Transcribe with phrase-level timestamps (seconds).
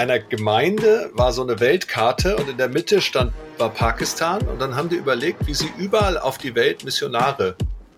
[0.00, 4.74] einer Gemeinde war so eine Weltkarte und in der Mitte stand war Pakistan und dann
[4.74, 7.54] haben die überlegt, wie sie überall auf die Welt Missionare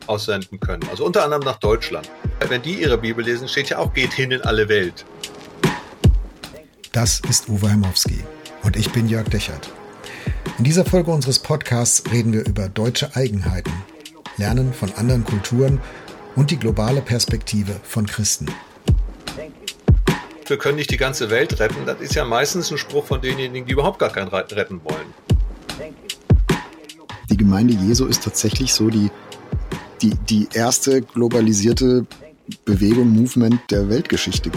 [0.09, 0.83] aussenden können.
[0.91, 2.11] Also unter anderem nach Deutschland.
[2.49, 5.05] Wenn die ihre Bibel lesen, steht ja auch, geht hin in alle Welt.
[6.91, 8.25] Das ist Uwe Heimowski
[8.65, 9.71] und ich bin Jörg Dechert.
[10.59, 13.73] In dieser Folge unseres Podcasts reden wir über deutsche Eigenheiten,
[14.39, 15.81] lernen von anderen Kulturen
[16.35, 18.47] und die globale Perspektive von Christen.
[20.47, 21.87] Wir können nicht die ganze Welt retten.
[21.87, 25.15] Das ist ja meistens ein Spruch von denjenigen, die überhaupt gar keinen retten wollen.
[27.31, 29.11] Die Gemeinde Jesu ist tatsächlich so die
[30.03, 32.07] die, die erste globalisierte
[32.65, 34.51] Bewegung, Movement der Weltgeschichte.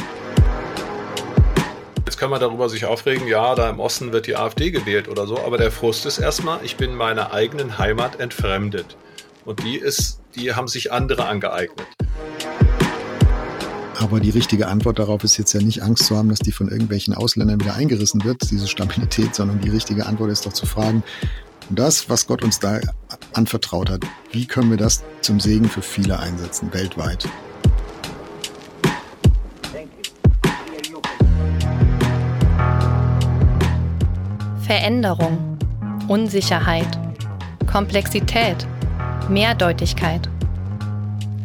[2.06, 5.28] Jetzt kann man darüber sich aufregen, ja, da im Osten wird die AfD gewählt oder
[5.28, 8.98] so, aber der Frust ist erstmal, ich bin meiner eigenen Heimat entfremdet.
[9.44, 11.86] Und die ist, die haben sich andere angeeignet.
[14.00, 16.68] Aber die richtige Antwort darauf ist jetzt ja nicht Angst zu haben, dass die von
[16.68, 21.04] irgendwelchen Ausländern wieder eingerissen wird, diese Stabilität, sondern die richtige Antwort ist doch zu fragen,
[21.70, 22.80] das, was Gott uns da
[23.34, 27.28] anvertraut hat, wie können wir das zum Segen für viele einsetzen, weltweit?
[34.62, 35.58] Veränderung,
[36.08, 37.00] Unsicherheit,
[37.72, 38.68] Komplexität,
[39.30, 40.30] Mehrdeutigkeit.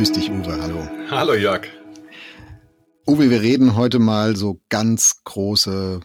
[0.00, 0.58] Grüß dich, Uwe.
[0.62, 0.88] Hallo.
[1.10, 1.68] Hallo, Jörg.
[3.06, 6.00] Uwe, wir reden heute mal so ganz große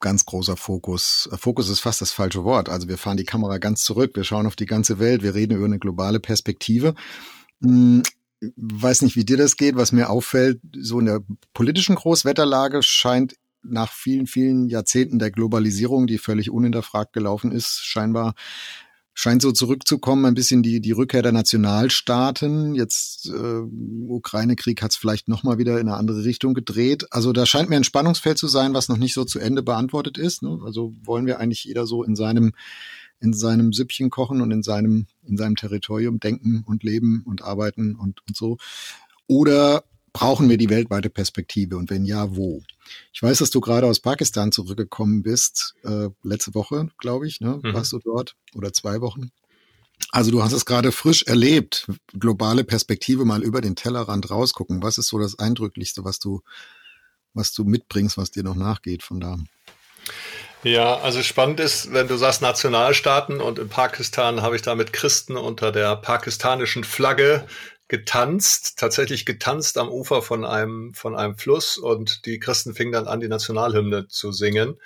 [0.00, 1.28] ganz großer Fokus.
[1.30, 2.70] Äh, Fokus ist fast das falsche Wort.
[2.70, 5.58] Also wir fahren die Kamera ganz zurück, wir schauen auf die ganze Welt, wir reden
[5.58, 6.94] über eine globale Perspektive.
[7.62, 8.02] Hm,
[8.56, 9.76] weiß nicht, wie dir das geht.
[9.76, 11.20] Was mir auffällt, so in der
[11.52, 18.36] politischen Großwetterlage scheint nach vielen, vielen Jahrzehnten der Globalisierung, die völlig unhinterfragt gelaufen ist, scheinbar
[19.14, 22.74] scheint so zurückzukommen, ein bisschen die, die Rückkehr der Nationalstaaten.
[22.74, 23.60] Jetzt äh,
[24.08, 27.06] Ukraine-Krieg hat es vielleicht nochmal wieder in eine andere Richtung gedreht.
[27.10, 30.18] Also da scheint mir ein Spannungsfeld zu sein, was noch nicht so zu Ende beantwortet
[30.18, 30.42] ist.
[30.42, 30.58] Ne?
[30.64, 32.52] Also wollen wir eigentlich jeder so in seinem
[33.20, 37.94] in seinem Süppchen kochen und in seinem in seinem Territorium denken und leben und arbeiten
[37.94, 38.58] und, und so.
[39.28, 42.62] Oder brauchen wir die weltweite Perspektive und wenn ja, wo?
[43.12, 47.60] Ich weiß, dass du gerade aus Pakistan zurückgekommen bist, äh, letzte Woche, glaube ich, ne?
[47.62, 47.74] Mhm.
[47.74, 49.30] warst du dort oder zwei Wochen.
[50.10, 51.86] Also du hast es gerade frisch erlebt,
[52.18, 54.82] globale Perspektive mal über den Tellerrand rausgucken.
[54.82, 56.42] Was ist so das Eindrücklichste, was du,
[57.32, 59.38] was du mitbringst, was dir noch nachgeht von da?
[60.64, 64.94] Ja, also spannend ist, wenn du sagst Nationalstaaten und in Pakistan habe ich da mit
[64.94, 67.46] Christen unter der pakistanischen Flagge
[67.88, 73.06] getanzt, tatsächlich getanzt am Ufer von einem, von einem Fluss und die Christen fingen dann
[73.06, 74.78] an, die Nationalhymne zu singen.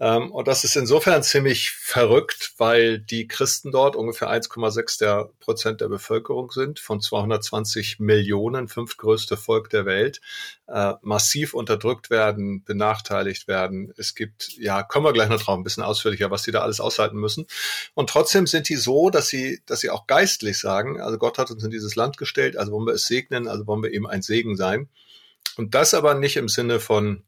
[0.00, 5.80] Ähm, und das ist insofern ziemlich verrückt, weil die Christen dort ungefähr 1,6 der Prozent
[5.80, 10.20] der Bevölkerung sind, von 220 Millionen, fünftgrößte Volk der Welt,
[10.68, 13.92] äh, massiv unterdrückt werden, benachteiligt werden.
[13.96, 16.80] Es gibt, ja, kommen wir gleich noch drauf, ein bisschen ausführlicher, was die da alles
[16.80, 17.46] aushalten müssen.
[17.94, 21.50] Und trotzdem sind die so, dass sie, dass sie auch geistlich sagen, also Gott hat
[21.50, 24.22] uns in dieses Land gestellt, also wollen wir es segnen, also wollen wir eben ein
[24.22, 24.88] Segen sein.
[25.56, 27.24] Und das aber nicht im Sinne von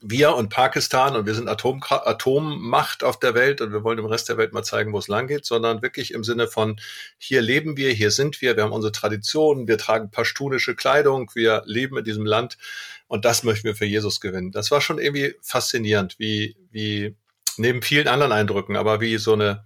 [0.00, 4.06] wir und Pakistan und wir sind Atom, Atommacht auf der Welt und wir wollen dem
[4.06, 6.80] Rest der Welt mal zeigen, wo es lang geht, sondern wirklich im Sinne von
[7.18, 11.62] hier leben wir, hier sind wir, wir haben unsere Traditionen, wir tragen pashtunische Kleidung, wir
[11.66, 12.58] leben in diesem Land
[13.08, 14.52] und das möchten wir für Jesus gewinnen.
[14.52, 17.14] Das war schon irgendwie faszinierend, wie, wie
[17.56, 19.64] neben vielen anderen Eindrücken, aber wie so eine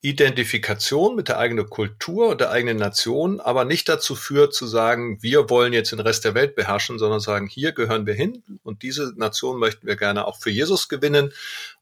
[0.00, 5.20] Identifikation mit der eigenen Kultur und der eigenen Nation, aber nicht dazu führt zu sagen,
[5.22, 8.82] wir wollen jetzt den Rest der Welt beherrschen, sondern sagen, hier gehören wir hin und
[8.82, 11.32] diese Nation möchten wir gerne auch für Jesus gewinnen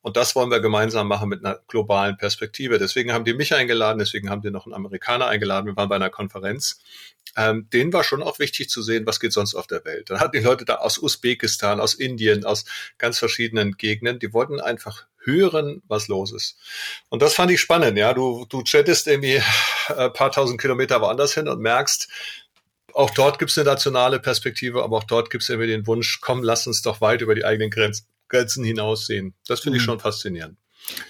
[0.01, 2.79] und das wollen wir gemeinsam machen mit einer globalen Perspektive.
[2.79, 5.97] Deswegen haben die mich eingeladen, deswegen haben die noch einen Amerikaner eingeladen, wir waren bei
[5.97, 6.81] einer Konferenz.
[7.37, 10.09] Ähm, denen war schon auch wichtig zu sehen, was geht sonst auf der Welt.
[10.09, 12.65] Dann hatten die Leute da aus Usbekistan, aus Indien, aus
[12.97, 16.57] ganz verschiedenen Gegenden, die wollten einfach hören, was los ist.
[17.11, 18.15] Und das fand ich spannend, ja.
[18.15, 19.41] Du, du chattest irgendwie
[19.89, 22.09] ein äh, paar tausend Kilometer woanders hin und merkst,
[22.95, 26.21] auch dort gibt es eine nationale Perspektive, aber auch dort gibt es irgendwie den Wunsch,
[26.23, 29.35] komm, lass uns doch weit über die eigenen Grenzen, Grenzen hinaussehen.
[29.47, 29.87] Das finde ich mhm.
[29.87, 30.57] schon faszinierend.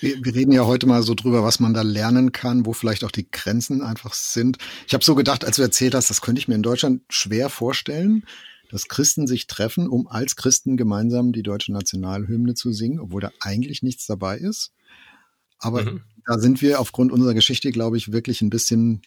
[0.01, 3.05] Wir, wir reden ja heute mal so drüber, was man da lernen kann, wo vielleicht
[3.05, 4.57] auch die Grenzen einfach sind.
[4.87, 7.51] Ich habe so gedacht, als du erzählt hast, das könnte ich mir in Deutschland schwer
[7.51, 8.25] vorstellen
[8.71, 13.31] dass Christen sich treffen, um als Christen gemeinsam die deutsche Nationalhymne zu singen, obwohl da
[13.41, 14.73] eigentlich nichts dabei ist.
[15.59, 16.03] Aber mhm.
[16.27, 19.03] da sind wir aufgrund unserer Geschichte, glaube ich, wirklich ein bisschen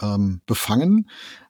[0.00, 1.08] ähm, befangen.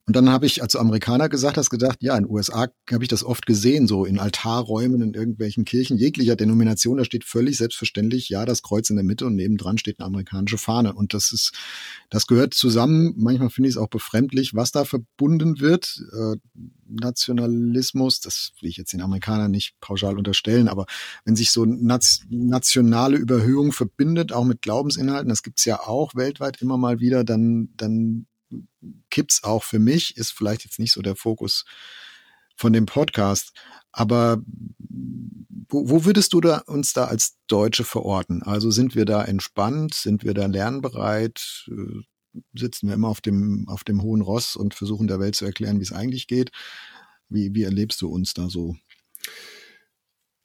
[0.09, 3.05] Und dann habe ich, als du Amerikaner gesagt hast, gedacht, ja, in den USA habe
[3.05, 7.59] ich das oft gesehen, so in Altarräumen in irgendwelchen Kirchen jeglicher Denomination, da steht völlig
[7.59, 10.95] selbstverständlich, ja, das Kreuz in der Mitte und nebendran steht eine amerikanische Fahne.
[10.95, 11.53] Und das ist,
[12.09, 13.13] das gehört zusammen.
[13.19, 16.03] Manchmal finde ich es auch befremdlich, was da verbunden wird.
[16.15, 16.37] Äh,
[16.87, 20.87] Nationalismus, das will ich jetzt den Amerikanern nicht pauschal unterstellen, aber
[21.27, 26.79] wenn sich so nationale Überhöhung verbindet, auch mit Glaubensinhalten, das gibt's ja auch weltweit immer
[26.79, 28.25] mal wieder, dann, dann
[29.19, 31.65] kippt's auch für mich, ist vielleicht jetzt nicht so der Fokus
[32.55, 33.53] von dem Podcast.
[33.91, 34.41] Aber
[35.69, 38.45] wo, wo würdest du da uns da als Deutsche verorten?
[38.45, 39.95] Also sind wir da entspannt?
[39.95, 41.67] Sind wir da lernbereit?
[41.69, 42.03] Äh,
[42.55, 45.81] sitzen wir immer auf dem, auf dem hohen Ross und versuchen der Welt zu erklären,
[45.81, 46.53] wie es eigentlich geht?
[47.29, 48.77] Wie, wie erlebst du uns da so?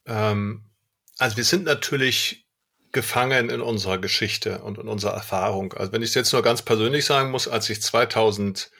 [0.07, 0.63] Ähm,
[1.19, 2.42] also wir sind natürlich
[2.93, 5.73] gefangen in unserer Geschichte und in unserer Erfahrung.
[5.73, 8.71] Also wenn ich es jetzt nur ganz persönlich sagen muss, als ich 2006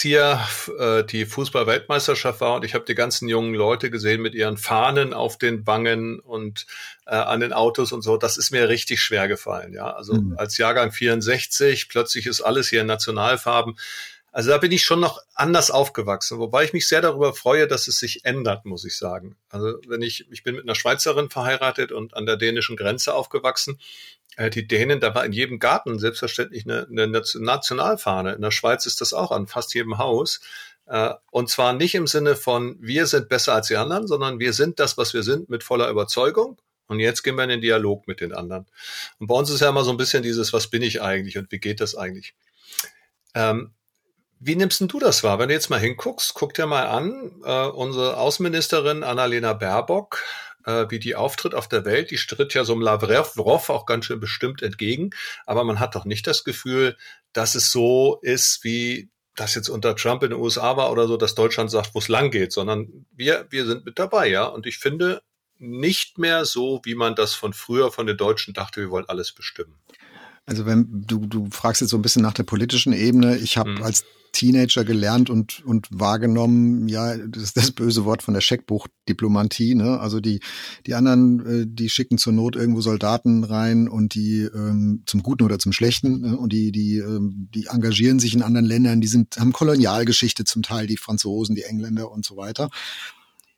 [0.00, 0.40] hier
[0.78, 5.12] äh, die Fußball-Weltmeisterschaft war und ich habe die ganzen jungen Leute gesehen mit ihren Fahnen
[5.12, 6.66] auf den Wangen und
[7.06, 9.74] äh, an den Autos und so, das ist mir richtig schwer gefallen.
[9.74, 10.36] Ja, also mhm.
[10.38, 13.76] als Jahrgang 64 plötzlich ist alles hier in Nationalfarben.
[14.32, 17.86] Also da bin ich schon noch anders aufgewachsen, wobei ich mich sehr darüber freue, dass
[17.86, 19.36] es sich ändert, muss ich sagen.
[19.50, 23.78] Also wenn ich, ich bin mit einer Schweizerin verheiratet und an der dänischen Grenze aufgewachsen.
[24.36, 28.32] Äh, die Dänen, da war in jedem Garten selbstverständlich eine, eine Nationalfahne.
[28.32, 30.40] In der Schweiz ist das auch an fast jedem Haus.
[30.86, 34.54] Äh, und zwar nicht im Sinne von, wir sind besser als die anderen, sondern wir
[34.54, 36.58] sind das, was wir sind, mit voller Überzeugung.
[36.86, 38.66] Und jetzt gehen wir in den Dialog mit den anderen.
[39.18, 41.52] Und bei uns ist ja immer so ein bisschen dieses, was bin ich eigentlich und
[41.52, 42.34] wie geht das eigentlich?
[43.34, 43.72] Ähm,
[44.44, 45.38] wie nimmst denn du das wahr?
[45.38, 50.20] Wenn du jetzt mal hinguckst, guck dir mal an, äh, unsere Außenministerin Annalena Baerbock,
[50.64, 54.06] äh, wie die auftritt auf der Welt, die stritt ja so einem Lavrov auch ganz
[54.06, 55.10] schön bestimmt entgegen,
[55.46, 56.96] aber man hat doch nicht das Gefühl,
[57.32, 61.16] dass es so ist, wie das jetzt unter Trump in den USA war oder so,
[61.16, 64.44] dass Deutschland sagt, wo es lang geht, sondern wir, wir sind mit dabei, ja.
[64.44, 65.22] Und ich finde
[65.58, 69.32] nicht mehr so, wie man das von früher von den Deutschen dachte, wir wollen alles
[69.32, 69.78] bestimmen.
[70.46, 73.70] Also wenn du, du fragst jetzt so ein bisschen nach der politischen Ebene, ich habe
[73.70, 73.82] mhm.
[73.84, 79.74] als Teenager gelernt und, und wahrgenommen, ja, das ist das böse Wort von der Scheckbuchdiplomatie,
[79.74, 80.00] ne?
[80.00, 80.40] Also die,
[80.86, 85.44] die anderen, äh, die schicken zur Not irgendwo Soldaten rein und die ähm, zum Guten
[85.44, 86.36] oder zum Schlechten ne?
[86.36, 90.62] und die, die, ähm, die engagieren sich in anderen Ländern, die sind, haben Kolonialgeschichte zum
[90.62, 92.70] Teil, die Franzosen, die Engländer und so weiter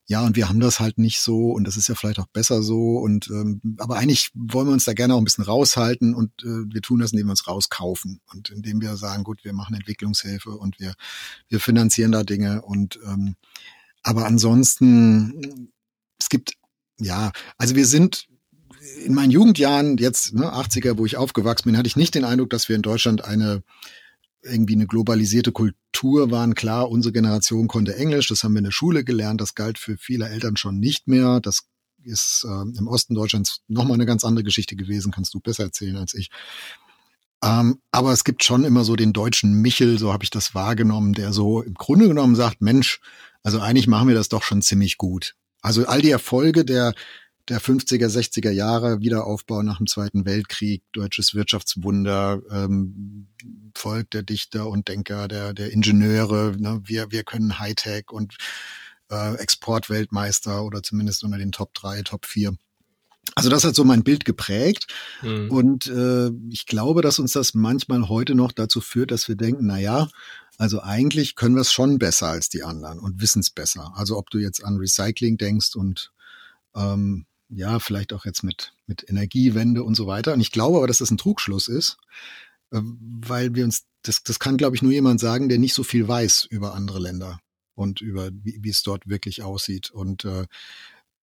[0.07, 2.63] ja, und wir haben das halt nicht so und das ist ja vielleicht auch besser
[2.63, 6.31] so und ähm, aber eigentlich wollen wir uns da gerne auch ein bisschen raushalten und
[6.43, 9.75] äh, wir tun das, indem wir uns rauskaufen und indem wir sagen, gut, wir machen
[9.75, 10.95] Entwicklungshilfe und wir
[11.49, 13.37] wir finanzieren da Dinge und ähm,
[14.03, 15.71] aber ansonsten
[16.19, 16.53] es gibt
[16.99, 18.27] ja, also wir sind
[19.05, 22.51] in meinen Jugendjahren jetzt ne, 80er, wo ich aufgewachsen bin, hatte ich nicht den Eindruck,
[22.51, 23.63] dass wir in Deutschland eine
[24.45, 26.55] irgendwie eine globalisierte Kultur waren.
[26.55, 29.97] Klar, unsere Generation konnte Englisch, das haben wir in der Schule gelernt, das galt für
[29.97, 31.41] viele Eltern schon nicht mehr.
[31.41, 31.63] Das
[32.05, 35.97] ist äh, im Osten Deutschlands nochmal eine ganz andere Geschichte gewesen, kannst du besser erzählen
[35.97, 36.31] als ich.
[37.43, 41.13] Ähm, aber es gibt schon immer so den deutschen Michel, so habe ich das wahrgenommen,
[41.13, 43.01] der so im Grunde genommen sagt, Mensch,
[43.43, 45.35] also eigentlich machen wir das doch schon ziemlich gut.
[45.61, 46.95] Also all die Erfolge der
[47.49, 53.29] der 50er, 60er Jahre, Wiederaufbau nach dem Zweiten Weltkrieg, deutsches Wirtschaftswunder, ähm,
[53.75, 56.55] Volk der Dichter und Denker, der, der Ingenieure.
[56.59, 56.81] Ne?
[56.85, 58.37] Wir, wir können Hightech und
[59.11, 62.57] äh, Exportweltmeister oder zumindest unter den Top 3, Top 4.
[63.35, 64.87] Also das hat so mein Bild geprägt
[65.23, 65.51] mhm.
[65.51, 69.67] und äh, ich glaube, dass uns das manchmal heute noch dazu führt, dass wir denken,
[69.67, 70.09] na ja,
[70.59, 73.93] also eigentlich können wir es schon besser als die anderen und wissen es besser.
[73.97, 76.13] Also ob du jetzt an Recycling denkst und
[76.77, 80.33] ähm, ja, vielleicht auch jetzt mit, mit Energiewende und so weiter.
[80.33, 81.99] Und ich glaube aber, dass das ein Trugschluss ist,
[82.73, 85.83] äh, weil wir uns, das, das kann, glaube ich, nur jemand sagen, der nicht so
[85.83, 87.41] viel weiß über andere Länder
[87.75, 89.91] und über wie, wie es dort wirklich aussieht.
[89.91, 90.47] Und äh,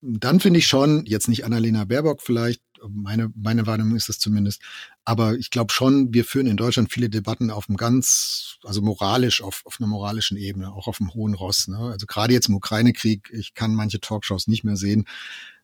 [0.01, 4.61] dann finde ich schon, jetzt nicht Annalena Baerbock vielleicht, meine, meine Wahrnehmung ist das zumindest,
[5.05, 9.43] aber ich glaube schon, wir führen in Deutschland viele Debatten auf einem ganz, also moralisch,
[9.43, 11.67] auf, auf einer moralischen Ebene, auch auf dem hohen Ross.
[11.67, 11.77] Ne?
[11.77, 15.05] Also gerade jetzt im Ukraine-Krieg, ich kann manche Talkshows nicht mehr sehen,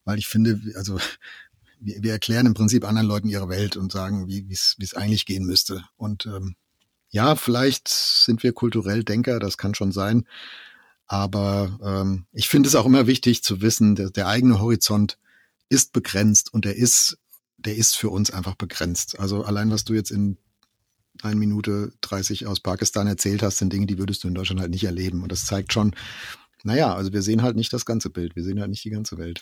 [0.07, 0.97] weil ich finde, also
[1.79, 5.45] wir, wir erklären im Prinzip anderen Leuten ihre Welt und sagen, wie es eigentlich gehen
[5.45, 5.83] müsste.
[5.97, 6.55] Und ähm,
[7.09, 10.25] ja, vielleicht sind wir kulturell Denker, das kann schon sein.
[11.05, 15.17] Aber ähm, ich finde es auch immer wichtig zu wissen, der, der eigene Horizont
[15.69, 17.17] ist begrenzt und der ist,
[17.57, 19.19] der ist für uns einfach begrenzt.
[19.19, 20.37] Also allein was du jetzt in
[21.21, 24.71] 1 Minute 30 aus Pakistan erzählt hast, sind Dinge, die würdest du in Deutschland halt
[24.71, 25.23] nicht erleben.
[25.23, 25.95] Und das zeigt schon,
[26.63, 29.17] naja, also wir sehen halt nicht das ganze Bild, wir sehen halt nicht die ganze
[29.17, 29.41] Welt.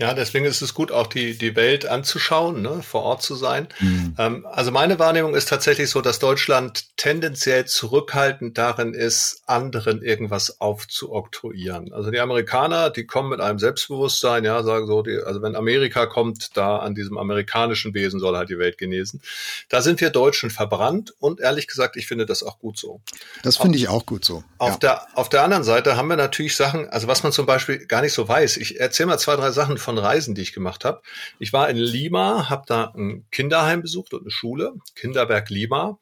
[0.00, 3.66] Ja, deswegen ist es gut, auch die, die Welt anzuschauen, ne, vor Ort zu sein.
[3.80, 4.14] Mhm.
[4.16, 10.60] Ähm, also meine Wahrnehmung ist tatsächlich so, dass Deutschland tendenziell zurückhaltend darin ist, anderen irgendwas
[10.60, 11.92] aufzuoktroyieren.
[11.92, 16.06] Also die Amerikaner, die kommen mit einem Selbstbewusstsein, ja, sagen so, die, also wenn Amerika
[16.06, 19.20] kommt, da an diesem amerikanischen Wesen soll halt die Welt genesen.
[19.68, 23.00] Da sind wir Deutschen verbrannt und ehrlich gesagt, ich finde das auch gut so.
[23.42, 24.44] Das finde ich auch gut so.
[24.58, 24.76] Auf, ja.
[24.76, 28.02] der, auf der anderen Seite haben wir natürlich Sachen, also was man zum Beispiel gar
[28.02, 28.58] nicht so weiß.
[28.58, 31.00] Ich erzähle mal zwei, drei Sachen von Reisen, die ich gemacht habe.
[31.38, 35.98] Ich war in Lima, habe da ein Kinderheim besucht und eine Schule, Kinderberg Lima.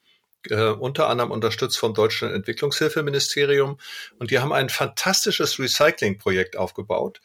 [0.51, 3.79] Äh, unter anderem unterstützt vom Deutschen Entwicklungshilfeministerium.
[4.19, 7.21] Und die haben ein fantastisches Recycling-Projekt aufgebaut,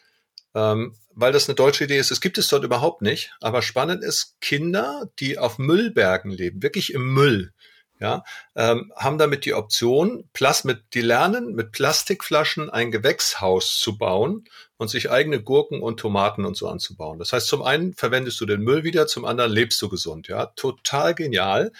[0.53, 2.11] ähm, weil das eine deutsche Idee ist.
[2.11, 3.33] Es gibt es dort überhaupt nicht.
[3.41, 7.53] Aber spannend ist, Kinder, die auf Müllbergen leben, wirklich im Müll,
[7.99, 8.23] ja,
[8.55, 14.45] ähm, haben damit die Option, Plas mit, die lernen, mit Plastikflaschen ein Gewächshaus zu bauen
[14.81, 17.19] und sich eigene Gurken und Tomaten und so anzubauen.
[17.19, 20.27] Das heißt, zum einen verwendest du den Müll wieder, zum anderen lebst du gesund.
[20.27, 21.71] Ja, total genial.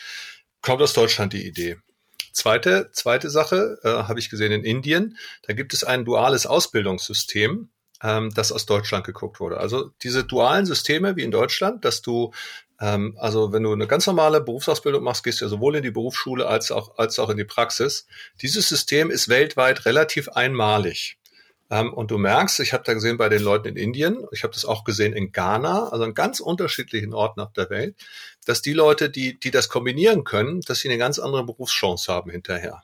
[0.62, 1.78] Kommt aus Deutschland die Idee.
[2.32, 5.18] Zweite, zweite Sache äh, habe ich gesehen in Indien.
[5.48, 7.70] Da gibt es ein duales Ausbildungssystem,
[8.04, 9.58] ähm, das aus Deutschland geguckt wurde.
[9.58, 12.32] Also diese dualen Systeme wie in Deutschland, dass du
[12.80, 15.90] ähm, also wenn du eine ganz normale Berufsausbildung machst, gehst du ja sowohl in die
[15.90, 18.06] Berufsschule als auch, als auch in die Praxis.
[18.44, 21.18] Dieses System ist weltweit relativ einmalig.
[21.72, 24.54] Ähm, und du merkst, ich habe da gesehen bei den Leuten in Indien, ich habe
[24.54, 27.96] das auch gesehen in Ghana, also an ganz unterschiedlichen Orten auf der Welt,
[28.46, 32.30] dass die Leute, die, die das kombinieren können, dass sie eine ganz andere Berufschance haben
[32.30, 32.84] hinterher.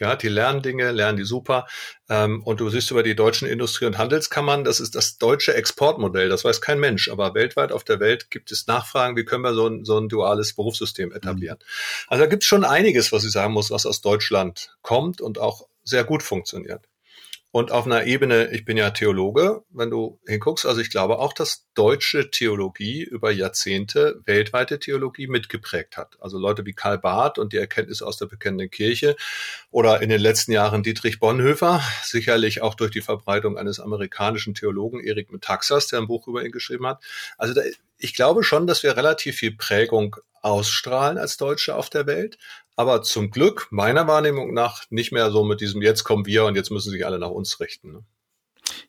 [0.00, 1.66] Ja, die lernen Dinge, lernen die super.
[2.08, 6.28] Ähm, und du siehst über die deutschen Industrie- und Handelskammern, das ist das deutsche Exportmodell.
[6.28, 7.10] Das weiß kein Mensch.
[7.10, 10.08] Aber weltweit auf der Welt gibt es Nachfragen, wie können wir so ein, so ein
[10.08, 11.58] duales Berufssystem etablieren.
[11.58, 12.04] Mhm.
[12.06, 15.40] Also da gibt es schon einiges, was ich sagen muss, was aus Deutschland kommt und
[15.40, 16.87] auch sehr gut funktioniert.
[17.58, 21.32] Und auf einer Ebene, ich bin ja Theologe, wenn du hinguckst, also ich glaube auch,
[21.32, 26.16] dass deutsche Theologie über Jahrzehnte weltweite Theologie mitgeprägt hat.
[26.20, 29.16] Also Leute wie Karl Barth und die Erkenntnisse aus der bekennenden Kirche
[29.72, 35.00] oder in den letzten Jahren Dietrich Bonhoeffer, sicherlich auch durch die Verbreitung eines amerikanischen Theologen
[35.00, 37.02] Erik Metaxas, der ein Buch über ihn geschrieben hat.
[37.38, 37.62] Also da,
[37.98, 42.38] ich glaube schon, dass wir relativ viel Prägung ausstrahlen als Deutsche auf der Welt
[42.78, 46.54] aber zum Glück meiner Wahrnehmung nach nicht mehr so mit diesem jetzt kommen wir und
[46.54, 48.06] jetzt müssen sich alle nach uns richten.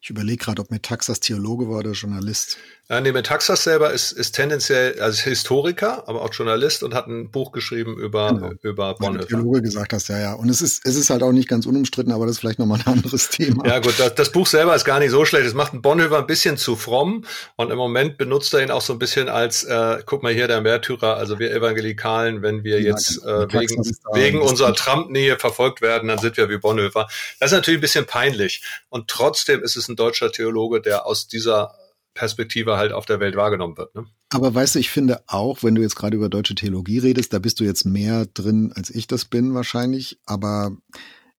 [0.01, 2.57] Ich überlege gerade, ob Metaxas Theologe war oder Journalist.
[2.91, 7.29] Ja, nee, Metaxas selber ist, ist tendenziell also Historiker, aber auch Journalist und hat ein
[7.29, 8.51] Buch geschrieben über, genau.
[8.63, 9.27] über Bonhoeffer.
[9.27, 10.33] Theologe gesagt hast, ja, ja.
[10.33, 12.79] Und es ist, es ist halt auch nicht ganz unumstritten, aber das ist vielleicht nochmal
[12.79, 13.63] ein anderes Thema.
[13.67, 15.45] Ja, gut, das, das Buch selber ist gar nicht so schlecht.
[15.45, 17.25] Es macht einen Bonhoeffer ein bisschen zu fromm
[17.57, 20.47] und im Moment benutzt er ihn auch so ein bisschen als, äh, guck mal hier,
[20.47, 23.43] der Märtyrer, also wir Evangelikalen, wenn wir ja, jetzt genau.
[23.43, 23.83] äh, wegen,
[24.13, 27.07] wegen unserer Trump-Nähe verfolgt werden, dann sind wir wie Bonhoeffer.
[27.39, 28.63] Das ist natürlich ein bisschen peinlich.
[28.89, 31.75] Und trotzdem ist es ein deutscher Theologe, der aus dieser
[32.13, 33.93] Perspektive halt auf der Welt wahrgenommen wird.
[33.95, 34.05] Ne?
[34.29, 37.39] Aber weißt du, ich finde auch, wenn du jetzt gerade über deutsche Theologie redest, da
[37.39, 40.19] bist du jetzt mehr drin, als ich das bin wahrscheinlich.
[40.25, 40.75] Aber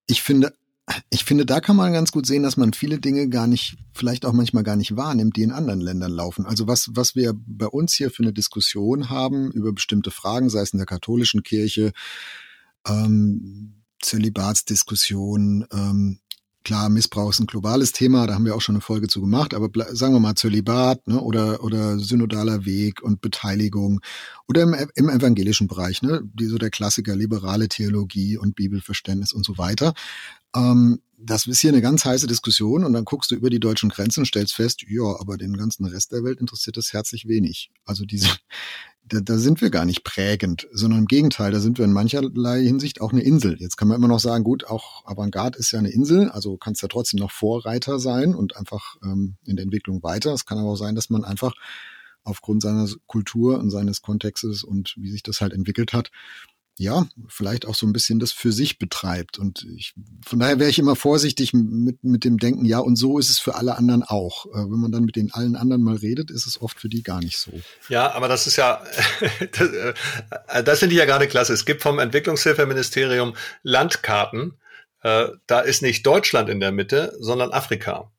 [0.06, 0.54] ich finde,
[1.10, 4.25] ich finde, da kann man ganz gut sehen, dass man viele Dinge gar nicht, vielleicht
[4.25, 6.46] auch manchmal gar nicht wahrnimmt, die in anderen Ländern laufen.
[6.46, 10.60] Also was, was wir bei uns hier für eine Diskussion haben über bestimmte Fragen, sei
[10.62, 11.92] es in der katholischen Kirche,
[12.87, 16.19] ähm, Zölibatsdiskussion, ähm,
[16.62, 19.54] Klar, Missbrauch ist ein globales Thema, da haben wir auch schon eine Folge zu gemacht,
[19.54, 24.00] aber sagen wir mal Zölibat ne, oder, oder synodaler Weg und Beteiligung
[24.46, 29.46] oder im, im evangelischen Bereich, ne, die, so der Klassiker liberale Theologie und Bibelverständnis und
[29.46, 29.94] so weiter.
[30.54, 33.88] Ähm, das ist hier eine ganz heiße Diskussion und dann guckst du über die deutschen
[33.88, 37.70] Grenzen und stellst fest, ja, aber den ganzen Rest der Welt interessiert das herzlich wenig.
[37.84, 38.28] Also diese,
[39.02, 42.62] da, da sind wir gar nicht prägend, sondern im Gegenteil, da sind wir in mancherlei
[42.62, 43.57] Hinsicht auch eine Insel.
[43.59, 46.83] Jetzt kann man immer noch sagen, gut, auch Avantgarde ist ja eine Insel, also kannst
[46.83, 50.33] ja trotzdem noch Vorreiter sein und einfach ähm, in der Entwicklung weiter.
[50.33, 51.54] Es kann aber auch sein, dass man einfach
[52.23, 56.11] aufgrund seiner Kultur und seines Kontextes und wie sich das halt entwickelt hat,
[56.80, 59.38] ja, vielleicht auch so ein bisschen das für sich betreibt.
[59.38, 59.92] Und ich,
[60.26, 63.38] von daher wäre ich immer vorsichtig mit, mit dem Denken, ja, und so ist es
[63.38, 64.46] für alle anderen auch.
[64.46, 67.02] Äh, wenn man dann mit den allen anderen mal redet, ist es oft für die
[67.02, 67.52] gar nicht so.
[67.90, 68.82] Ja, aber das ist ja,
[69.52, 71.52] das, äh, das finde ich ja gerade klasse.
[71.52, 74.54] Es gibt vom Entwicklungshilfeministerium Landkarten.
[75.02, 78.10] Äh, da ist nicht Deutschland in der Mitte, sondern Afrika.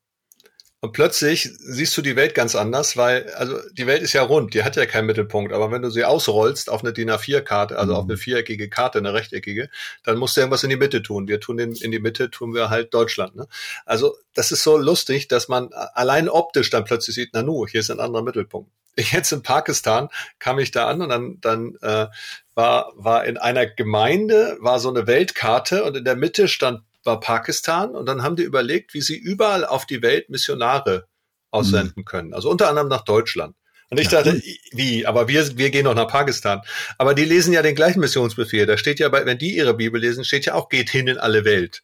[0.84, 4.56] Und plötzlich siehst du die Welt ganz anders, weil, also die Welt ist ja rund,
[4.56, 7.94] die hat ja keinen Mittelpunkt, aber wenn du sie ausrollst auf eine DIN A4-Karte, also
[7.94, 8.00] mhm.
[8.00, 9.70] auf eine viereckige Karte, eine rechteckige,
[10.04, 11.28] dann musst du irgendwas in die Mitte tun.
[11.28, 13.36] Wir tun in, in die Mitte, tun wir halt Deutschland.
[13.36, 13.48] Ne?
[13.86, 17.82] Also das ist so lustig, dass man allein optisch dann plötzlich sieht, na nu, hier
[17.82, 18.72] ist ein anderer Mittelpunkt.
[18.98, 20.10] Jetzt in Pakistan
[20.40, 22.08] kam ich da an und dann, dann äh,
[22.56, 27.20] war, war in einer Gemeinde, war so eine Weltkarte und in der Mitte stand war
[27.20, 31.08] Pakistan und dann haben die überlegt, wie sie überall auf die Welt Missionare
[31.50, 32.06] aussenden mhm.
[32.06, 32.34] können.
[32.34, 33.56] Also unter anderem nach Deutschland.
[33.90, 34.42] Und ich ja, dachte,
[34.72, 35.06] wie?
[35.06, 36.62] Aber wir, wir gehen doch nach Pakistan.
[36.98, 38.66] Aber die lesen ja den gleichen Missionsbefehl.
[38.66, 41.18] Da steht ja bei, wenn die ihre Bibel lesen, steht ja auch, geht hin in
[41.18, 41.84] alle Welt.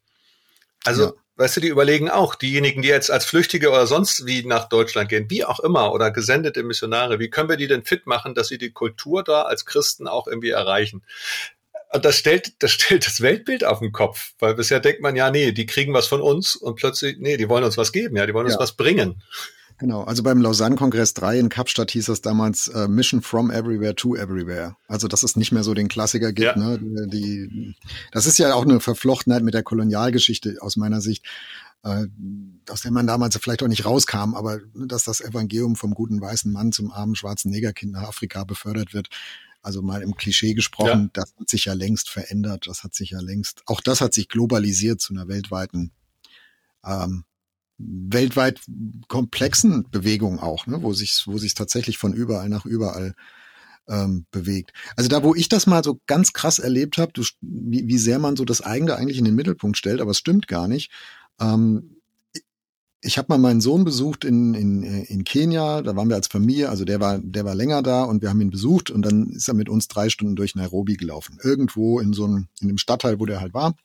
[0.86, 1.14] Also, ja.
[1.36, 5.10] weißt du, die überlegen auch, diejenigen, die jetzt als Flüchtige oder sonst wie nach Deutschland
[5.10, 8.48] gehen, wie auch immer, oder gesendete Missionare, wie können wir die denn fit machen, dass
[8.48, 11.04] sie die Kultur da als Christen auch irgendwie erreichen?
[11.94, 15.32] Und das stellt, das stellt das Weltbild auf den Kopf, weil bisher denkt man ja,
[15.32, 18.26] nee, die kriegen was von uns und plötzlich, nee, die wollen uns was geben, ja,
[18.26, 18.60] die wollen uns ja.
[18.60, 19.22] was bringen.
[19.80, 24.16] Genau, also beim Lausanne-Kongress 3 in Kapstadt hieß das damals äh, Mission from Everywhere to
[24.16, 24.76] Everywhere.
[24.88, 26.48] Also dass es nicht mehr so den Klassiker gibt.
[26.48, 26.58] Ja.
[26.58, 26.80] Ne?
[26.80, 27.76] Die, die,
[28.12, 31.24] das ist ja auch eine Verflochtenheit mit der Kolonialgeschichte aus meiner Sicht,
[31.84, 32.08] äh,
[32.72, 36.52] aus der man damals vielleicht auch nicht rauskam, aber dass das Evangelium vom guten weißen
[36.52, 39.10] Mann zum armen schwarzen Negerkind nach Afrika befördert wird,
[39.62, 41.10] also mal im Klischee gesprochen, ja.
[41.14, 44.30] das hat sich ja längst verändert, das hat sich ja längst, auch das hat sich
[44.30, 45.92] globalisiert zu einer weltweiten
[46.86, 47.26] ähm,
[47.78, 48.62] weltweit
[49.08, 53.14] komplexen Bewegung auch, ne, wo sich wo sich tatsächlich von überall nach überall
[53.88, 54.74] ähm, bewegt.
[54.96, 58.36] Also da, wo ich das mal so ganz krass erlebt habe, wie, wie sehr man
[58.36, 60.92] so das eigene eigentlich in den Mittelpunkt stellt, aber es stimmt gar nicht.
[61.40, 61.97] Ähm,
[63.02, 66.70] ich habe mal meinen Sohn besucht in, in, in Kenia, da waren wir als Familie,
[66.70, 69.48] also der war, der war länger da und wir haben ihn besucht und dann ist
[69.48, 71.38] er mit uns drei Stunden durch Nairobi gelaufen.
[71.44, 73.76] Irgendwo in so einem, in dem Stadtteil, wo der halt war.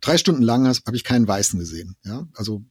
[0.00, 1.96] Drei Stunden lang habe ich keinen Weißen gesehen.
[2.04, 2.62] Ja, also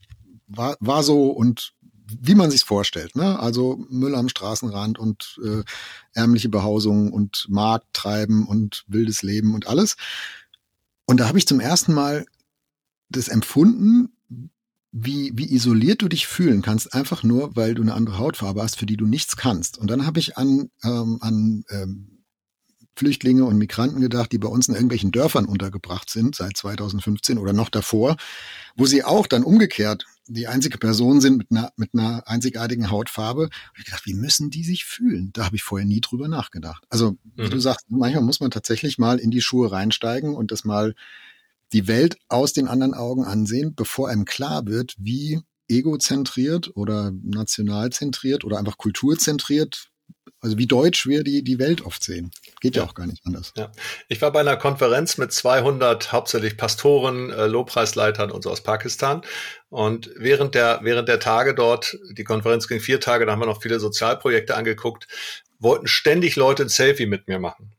[0.48, 1.74] war, war so und
[2.20, 3.40] wie man sich's vorstellt, ne?
[3.40, 5.64] Also Müll am Straßenrand und äh,
[6.14, 9.96] ärmliche Behausungen und Markttreiben und wildes Leben und alles.
[11.06, 12.26] Und da habe ich zum ersten Mal
[13.10, 14.10] das empfunden,
[14.92, 18.78] wie, wie isoliert du dich fühlen kannst, einfach nur, weil du eine andere Hautfarbe hast,
[18.78, 19.78] für die du nichts kannst.
[19.78, 22.26] Und dann habe ich an, ähm, an ähm,
[22.96, 27.54] Flüchtlinge und Migranten gedacht, die bei uns in irgendwelchen Dörfern untergebracht sind, seit 2015 oder
[27.54, 28.18] noch davor,
[28.76, 33.44] wo sie auch dann umgekehrt die einzige Person sind mit einer, mit einer einzigartigen Hautfarbe.
[33.44, 35.32] Und ich gedacht, wie müssen die sich fühlen?
[35.34, 36.84] Da habe ich vorher nie drüber nachgedacht.
[36.90, 37.50] Also, wie mhm.
[37.50, 40.96] du sagst, manchmal muss man tatsächlich mal in die Schuhe reinsteigen und das mal
[41.74, 48.44] die Welt aus den anderen Augen ansehen, bevor einem klar wird, wie egozentriert oder nationalzentriert
[48.44, 49.92] oder einfach kulturzentriert
[50.42, 52.32] also wie deutsch wir die, die Welt oft sehen.
[52.62, 53.54] Geht ja, ja auch gar nicht anders.
[53.56, 53.72] Ja.
[54.08, 59.22] Ich war bei einer Konferenz mit 200 hauptsächlich Pastoren, äh, Lobpreisleitern und so aus Pakistan.
[59.70, 63.46] Und während der, während der Tage dort, die Konferenz ging vier Tage, da haben wir
[63.46, 65.08] noch viele Sozialprojekte angeguckt,
[65.60, 67.74] wollten ständig Leute ein Selfie mit mir machen.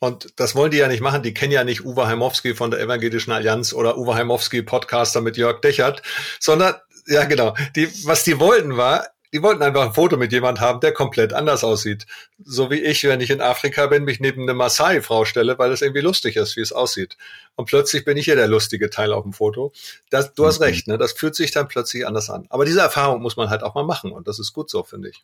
[0.00, 1.22] Und das wollen die ja nicht machen.
[1.22, 5.36] Die kennen ja nicht Uwe Heimowski von der Evangelischen Allianz oder Uwe Heimowski Podcaster mit
[5.36, 6.02] Jörg Dechert,
[6.38, 10.60] sondern, ja genau, die, was die wollten war, die wollten einfach ein Foto mit jemand
[10.60, 12.06] haben, der komplett anders aussieht.
[12.42, 15.82] So wie ich, wenn ich in Afrika bin, mich neben eine Maasai-Frau stelle, weil es
[15.82, 17.16] irgendwie lustig ist, wie es aussieht.
[17.54, 19.72] Und plötzlich bin ich hier der lustige Teil auf dem Foto.
[20.08, 20.64] Das, du hast mhm.
[20.64, 20.96] recht, ne?
[20.96, 22.46] das fühlt sich dann plötzlich anders an.
[22.48, 25.10] Aber diese Erfahrung muss man halt auch mal machen und das ist gut so, finde
[25.10, 25.22] ich.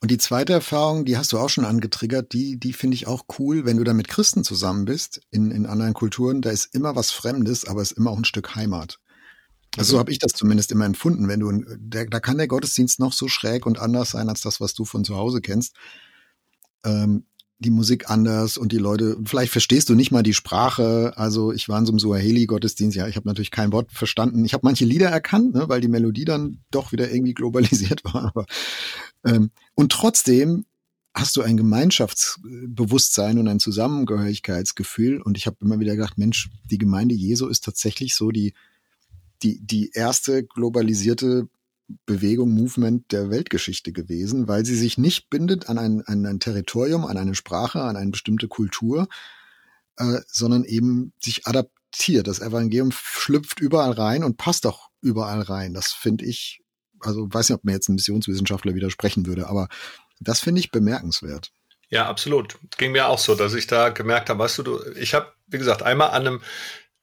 [0.00, 3.24] Und die zweite Erfahrung, die hast du auch schon angetriggert, die, die finde ich auch
[3.38, 6.96] cool, wenn du dann mit Christen zusammen bist, in, in anderen Kulturen, da ist immer
[6.96, 8.98] was Fremdes, aber es ist immer auch ein Stück Heimat.
[9.76, 11.28] Also so habe ich das zumindest immer empfunden.
[11.28, 14.60] Wenn du, der, da kann der Gottesdienst noch so schräg und anders sein als das,
[14.60, 15.74] was du von zu Hause kennst.
[16.84, 17.26] Ähm,
[17.58, 21.12] die Musik anders und die Leute, vielleicht verstehst du nicht mal die Sprache.
[21.16, 24.44] Also ich war in so einem Suaheli-Gottesdienst, ja, ich habe natürlich kein Wort verstanden.
[24.44, 28.26] Ich habe manche Lieder erkannt, ne, weil die Melodie dann doch wieder irgendwie globalisiert war.
[28.34, 28.46] Aber,
[29.24, 30.66] ähm, und trotzdem
[31.14, 35.22] hast du ein Gemeinschaftsbewusstsein und ein Zusammengehörigkeitsgefühl.
[35.22, 38.52] Und ich habe immer wieder gedacht, Mensch, die Gemeinde Jesu ist tatsächlich so die
[39.44, 41.48] die, die erste globalisierte
[42.06, 47.04] Bewegung, Movement der Weltgeschichte gewesen, weil sie sich nicht bindet an ein, an ein Territorium,
[47.04, 49.08] an eine Sprache, an eine bestimmte Kultur,
[49.96, 52.26] äh, sondern eben sich adaptiert.
[52.26, 55.74] Das Evangelium schlüpft überall rein und passt auch überall rein.
[55.74, 56.62] Das finde ich,
[57.00, 59.68] also weiß nicht, ob mir jetzt ein Missionswissenschaftler widersprechen würde, aber
[60.20, 61.52] das finde ich bemerkenswert.
[61.90, 62.58] Ja, absolut.
[62.78, 65.58] Ging mir auch so, dass ich da gemerkt habe, weißt du, du ich habe, wie
[65.58, 66.40] gesagt, einmal an einem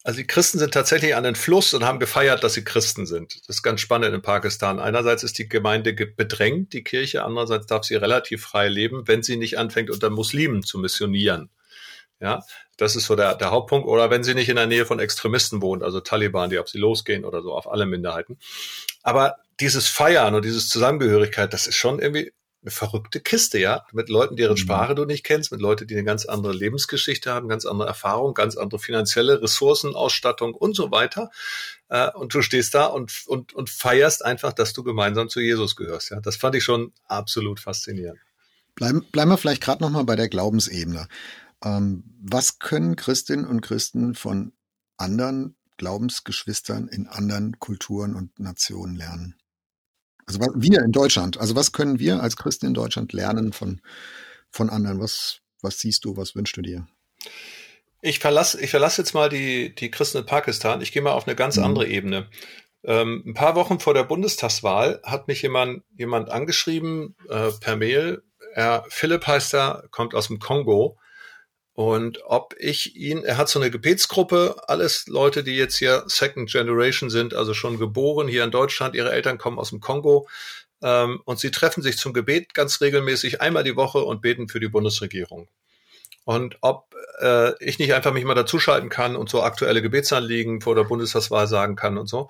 [0.04, 3.48] also die Christen sind tatsächlich an den Fluss und haben gefeiert, dass sie Christen sind.
[3.48, 4.80] Das ist ganz spannend in Pakistan.
[4.80, 9.38] Einerseits ist die Gemeinde bedrängt, die Kirche, andererseits darf sie relativ frei leben, wenn sie
[9.38, 11.50] nicht anfängt, unter Muslimen zu missionieren.
[12.20, 12.44] Ja,
[12.78, 13.88] das ist so der, der Hauptpunkt.
[13.88, 16.78] Oder wenn sie nicht in der Nähe von Extremisten wohnt, also Taliban, die auf sie
[16.78, 18.38] losgehen oder so, auf alle Minderheiten.
[19.02, 22.32] Aber dieses Feiern und dieses Zusammengehörigkeit, das ist schon irgendwie
[22.62, 24.58] eine verrückte Kiste, ja, mit Leuten, deren mhm.
[24.58, 28.34] Sprache du nicht kennst, mit Leuten, die eine ganz andere Lebensgeschichte haben, ganz andere Erfahrung,
[28.34, 31.32] ganz andere finanzielle Ressourcenausstattung und so weiter.
[31.90, 35.76] Äh, und du stehst da und, und, und feierst einfach, dass du gemeinsam zu Jesus
[35.76, 36.12] gehörst.
[36.12, 38.20] Ja, das fand ich schon absolut faszinierend.
[38.76, 41.08] Bleiben, bleiben wir vielleicht gerade nochmal bei der Glaubensebene.
[41.64, 44.54] Ähm, was können Christinnen und Christen von
[44.98, 49.41] anderen Glaubensgeschwistern in anderen Kulturen und Nationen lernen?
[50.32, 53.82] Also wir in Deutschland, also was können wir als Christen in Deutschland lernen von,
[54.50, 55.02] von anderen?
[55.02, 56.88] Was, was siehst du, was wünschst du dir?
[58.02, 60.82] Ich verlasse ich verlass jetzt mal die, die Christen in Pakistan.
[60.82, 61.66] Ich gehe mal auf eine ganz mhm.
[61.66, 62.30] andere Ebene.
[62.84, 68.24] Ähm, ein paar Wochen vor der Bundestagswahl hat mich jemand, jemand angeschrieben äh, per Mail.
[68.54, 70.98] Er, Philipp heißt er, kommt aus dem Kongo.
[71.82, 76.52] Und ob ich ihn, er hat so eine Gebetsgruppe, alles Leute, die jetzt hier Second
[76.52, 80.28] Generation sind, also schon geboren hier in Deutschland, ihre Eltern kommen aus dem Kongo.
[80.84, 84.60] Ähm, und sie treffen sich zum Gebet ganz regelmäßig einmal die Woche und beten für
[84.60, 85.48] die Bundesregierung
[86.24, 90.76] und ob äh, ich nicht einfach mich mal dazuschalten kann und so aktuelle Gebetsanliegen vor
[90.76, 92.30] der Bundestagswahl sagen kann und so.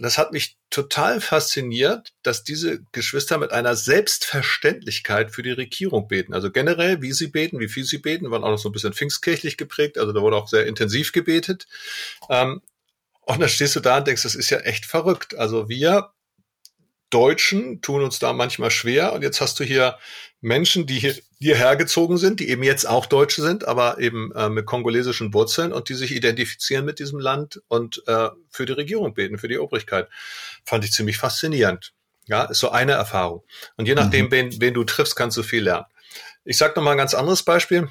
[0.00, 6.08] Und das hat mich total fasziniert, dass diese Geschwister mit einer Selbstverständlichkeit für die Regierung
[6.08, 6.32] beten.
[6.32, 8.94] Also generell, wie sie beten, wie viel sie beten, waren auch noch so ein bisschen
[8.94, 9.98] pfingstkirchlich geprägt.
[9.98, 11.66] Also da wurde auch sehr intensiv gebetet.
[12.30, 12.62] Ähm,
[13.20, 15.36] und dann stehst du da und denkst, das ist ja echt verrückt.
[15.36, 16.10] Also wir
[17.10, 19.12] Deutschen tun uns da manchmal schwer.
[19.12, 19.98] Und jetzt hast du hier
[20.40, 24.48] Menschen, die hier, hierher gezogen sind, die eben jetzt auch Deutsche sind, aber eben äh,
[24.48, 29.12] mit kongolesischen Wurzeln und die sich identifizieren mit diesem Land und äh, für die Regierung
[29.12, 30.08] beten, für die Obrigkeit.
[30.64, 31.92] Fand ich ziemlich faszinierend.
[32.26, 33.42] Ja, ist so eine Erfahrung.
[33.76, 34.30] Und je nachdem, mhm.
[34.30, 35.86] wen, wen du triffst, kannst du viel lernen.
[36.44, 37.88] Ich sage noch mal ein ganz anderes Beispiel.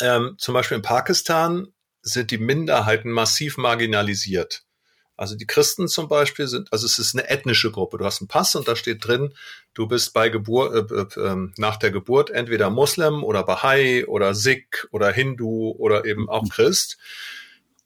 [0.00, 1.68] Ähm, zum Beispiel in Pakistan
[2.02, 4.65] sind die Minderheiten massiv marginalisiert.
[5.16, 7.98] Also die Christen zum Beispiel sind, also es ist eine ethnische Gruppe.
[7.98, 9.32] Du hast einen Pass und da steht drin,
[9.74, 14.86] du bist bei Geburt, äh, äh, nach der Geburt entweder Muslim oder Bahai oder Sikh
[14.90, 16.48] oder Hindu oder eben auch mhm.
[16.50, 16.98] Christ.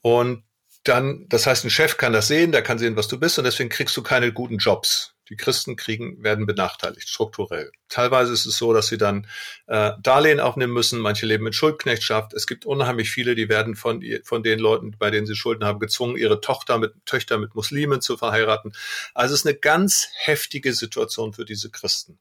[0.01, 0.43] Und
[0.85, 3.45] dann, das heißt, ein Chef kann das sehen, der kann sehen, was du bist und
[3.45, 5.15] deswegen kriegst du keine guten Jobs.
[5.31, 7.71] Die Christen kriegen, werden benachteiligt, strukturell.
[7.89, 9.29] Teilweise ist es so, dass sie dann
[9.69, 10.99] äh, Darlehen aufnehmen müssen.
[11.01, 12.35] Manche leben mit Schuldknechtschaft.
[12.35, 15.79] Es gibt unheimlich viele, die werden von, von den Leuten, bei denen sie Schulden haben,
[15.79, 18.73] gezwungen, ihre Tochter mit, Töchter mit Muslimen zu verheiraten.
[19.15, 22.19] Also es ist eine ganz heftige Situation für diese Christen.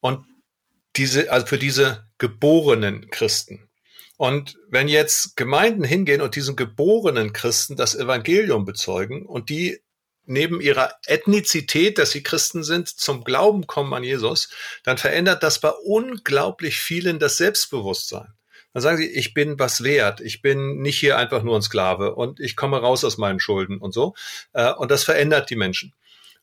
[0.00, 0.24] Und
[0.96, 3.68] diese, also für diese geborenen Christen.
[4.16, 9.80] Und wenn jetzt Gemeinden hingehen und diesen geborenen Christen das Evangelium bezeugen und die
[10.26, 14.50] neben ihrer Ethnizität, dass sie Christen sind, zum Glauben kommen an Jesus,
[14.84, 18.32] dann verändert das bei unglaublich vielen das Selbstbewusstsein.
[18.72, 22.14] Dann sagen sie, ich bin was wert, ich bin nicht hier einfach nur ein Sklave
[22.14, 24.14] und ich komme raus aus meinen Schulden und so.
[24.52, 25.92] Äh, und das verändert die Menschen.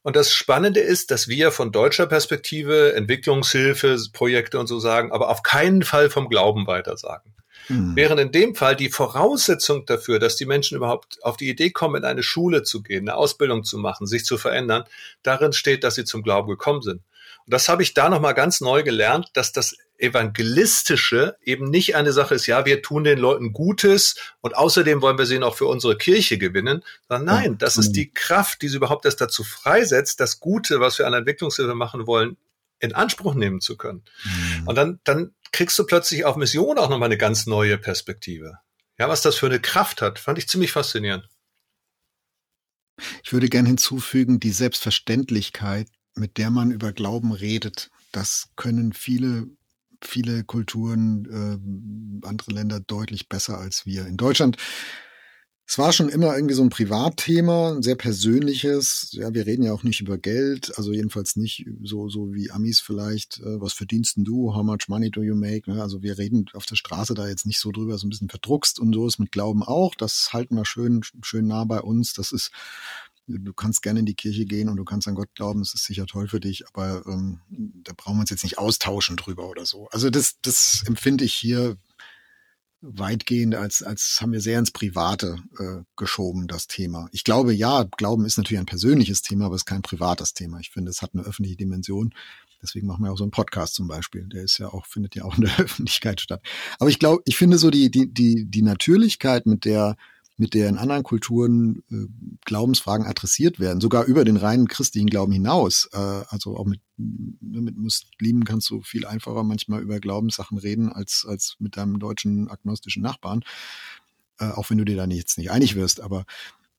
[0.02, 5.30] Und das Spannende ist, dass wir von deutscher Perspektive Entwicklungshilfe, Projekte und so sagen, aber
[5.30, 7.34] auf keinen Fall vom Glauben weiter sagen.
[7.68, 7.96] Mhm.
[7.96, 11.98] Während in dem Fall die Voraussetzung dafür, dass die Menschen überhaupt auf die Idee kommen,
[11.98, 14.84] in eine Schule zu gehen, eine Ausbildung zu machen, sich zu verändern,
[15.24, 17.02] darin steht, dass sie zum Glauben gekommen sind.
[17.46, 22.14] Und das habe ich da nochmal ganz neu gelernt, dass das Evangelistische eben nicht eine
[22.14, 25.66] Sache ist, ja, wir tun den Leuten Gutes und außerdem wollen wir sie noch für
[25.66, 30.20] unsere Kirche gewinnen, sondern nein, das ist die Kraft, die sie überhaupt erst dazu freisetzt,
[30.20, 32.38] das Gute, was wir an Entwicklungshilfe machen wollen,
[32.80, 34.04] in Anspruch nehmen zu können.
[34.24, 34.68] Mhm.
[34.68, 38.60] Und dann, dann kriegst du plötzlich auf Mission auch nochmal eine ganz neue Perspektive.
[38.98, 41.28] Ja, was das für eine Kraft hat, fand ich ziemlich faszinierend.
[43.24, 49.48] Ich würde gerne hinzufügen, die Selbstverständlichkeit, mit der man über Glauben redet, das können viele,
[50.04, 54.06] viele Kulturen, äh, andere Länder deutlich besser als wir.
[54.06, 54.58] In Deutschland
[55.70, 59.10] es war schon immer irgendwie so ein Privatthema, ein sehr persönliches.
[59.12, 62.80] Ja, wir reden ja auch nicht über Geld, also jedenfalls nicht so, so wie Amis
[62.80, 63.40] vielleicht.
[63.42, 64.56] Äh, was verdienst denn du?
[64.56, 65.72] How much money do you make?
[65.72, 65.80] Ne?
[65.80, 68.80] Also wir reden auf der Straße da jetzt nicht so drüber, so ein bisschen verdruckst
[68.80, 69.94] und so ist mit Glauben auch.
[69.94, 72.14] Das halten wir schön, schön nah bei uns.
[72.14, 72.50] Das ist,
[73.28, 75.84] du kannst gerne in die Kirche gehen und du kannst an Gott glauben, das ist
[75.84, 77.42] sicher toll für dich, aber ähm,
[77.84, 79.88] da brauchen wir uns jetzt nicht austauschen drüber oder so.
[79.92, 81.78] Also das, das empfinde ich hier
[82.82, 87.10] weitgehend als, als haben wir sehr ins Private äh, geschoben, das Thema.
[87.12, 90.60] Ich glaube, ja, Glauben ist natürlich ein persönliches Thema, aber es ist kein privates Thema.
[90.60, 92.14] Ich finde, es hat eine öffentliche Dimension.
[92.62, 94.28] Deswegen machen wir auch so einen Podcast zum Beispiel.
[94.28, 96.42] Der ist ja auch, findet ja auch in der Öffentlichkeit statt.
[96.78, 99.96] Aber ich glaube, ich finde so die, die, die, die Natürlichkeit, mit der
[100.40, 102.08] mit der in anderen Kulturen äh,
[102.46, 105.90] Glaubensfragen adressiert werden, sogar über den reinen christlichen Glauben hinaus.
[105.92, 110.90] Äh, also auch mit, ne, mit Muslimen kannst du viel einfacher manchmal über Glaubenssachen reden
[110.92, 113.44] als, als mit deinem deutschen agnostischen Nachbarn.
[114.40, 116.00] Äh, auch wenn du dir da jetzt nicht einig wirst.
[116.00, 116.24] Aber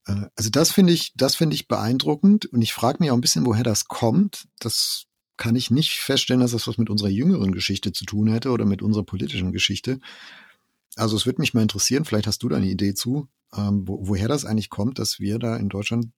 [0.06, 2.46] äh, also das finde ich, das finde ich beeindruckend.
[2.46, 4.48] Und ich frage mich auch ein bisschen, woher das kommt.
[4.58, 5.04] Das
[5.36, 8.64] kann ich nicht feststellen, dass das was mit unserer jüngeren Geschichte zu tun hätte oder
[8.64, 10.00] mit unserer politischen Geschichte.
[10.96, 14.08] Also es würde mich mal interessieren, vielleicht hast du da eine Idee zu, ähm, wo,
[14.08, 16.08] woher das eigentlich kommt, dass wir da in Deutschland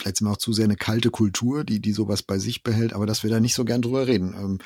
[0.00, 2.92] vielleicht sind wir auch zu sehr eine kalte Kultur, die, die sowas bei sich behält,
[2.92, 4.34] aber dass wir da nicht so gern drüber reden.
[4.34, 4.58] Ähm,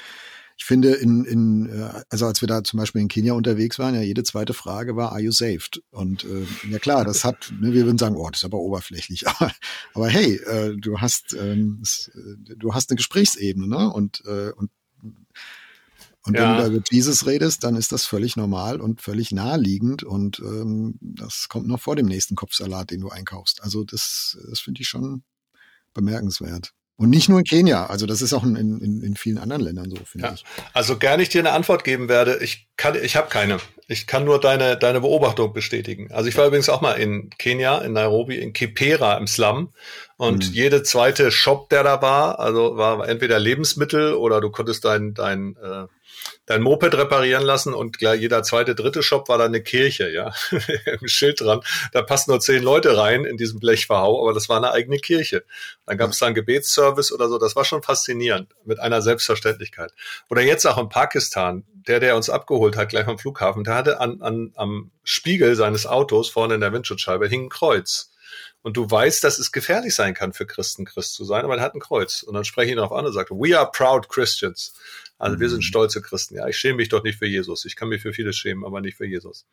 [0.56, 3.94] ich finde, in, in, äh, also als wir da zum Beispiel in Kenia unterwegs waren,
[3.94, 5.82] ja, jede zweite Frage war, are you saved?
[5.90, 9.26] Und äh, ja klar, das hat, ne, wir würden sagen, oh, das ist aber oberflächlich.
[9.26, 9.50] Aber,
[9.94, 11.82] aber hey, äh, du hast, ähm,
[12.14, 13.92] äh, du hast eine Gesprächsebene, ne?
[13.92, 14.70] Und, äh, und
[16.26, 16.42] und ja.
[16.42, 20.38] wenn du da über Jesus redest, dann ist das völlig normal und völlig naheliegend und
[20.40, 23.62] ähm, das kommt noch vor dem nächsten Kopfsalat, den du einkaufst.
[23.62, 25.22] Also das, das finde ich schon
[25.92, 26.72] bemerkenswert.
[26.96, 29.90] Und nicht nur in Kenia, also das ist auch in, in, in vielen anderen Ländern
[29.90, 30.34] so, finde ja.
[30.34, 30.44] ich.
[30.72, 33.58] Also gerne ich dir eine Antwort geben werde, ich kann, ich habe keine.
[33.88, 36.10] Ich kann nur deine, deine Beobachtung bestätigen.
[36.12, 39.74] Also ich war übrigens auch mal in Kenia, in Nairobi, in Kipera im Slum.
[40.16, 40.54] Und mhm.
[40.54, 45.56] jede zweite Shop, der da war, also war entweder Lebensmittel oder du konntest dein, dein
[45.56, 45.86] äh,
[46.46, 50.32] dein Moped reparieren lassen und gleich jeder zweite, dritte Shop war da eine Kirche, ja,
[51.00, 51.60] im Schild dran.
[51.92, 55.44] Da passen nur zehn Leute rein in diesem Blechverhau, aber das war eine eigene Kirche.
[55.86, 57.38] Dann gab es da einen Gebetsservice oder so.
[57.38, 59.92] Das war schon faszinierend mit einer Selbstverständlichkeit.
[60.30, 64.00] Oder jetzt auch in Pakistan, der, der uns abgeholt hat, gleich am Flughafen, der hatte
[64.00, 68.10] an, an, am Spiegel seines Autos vorne in der Windschutzscheibe hing ein Kreuz.
[68.64, 71.62] Und du weißt, dass es gefährlich sein kann für Christen, Christ zu sein, aber er
[71.62, 72.22] hat ein Kreuz.
[72.22, 74.72] Und dann spreche ich ihn darauf an und sage, we are proud Christians.
[75.24, 75.62] Also wir sind mhm.
[75.62, 76.36] stolze Christen.
[76.36, 77.64] Ja, ich schäme mich doch nicht für Jesus.
[77.64, 79.46] Ich kann mich für vieles schämen, aber nicht für Jesus.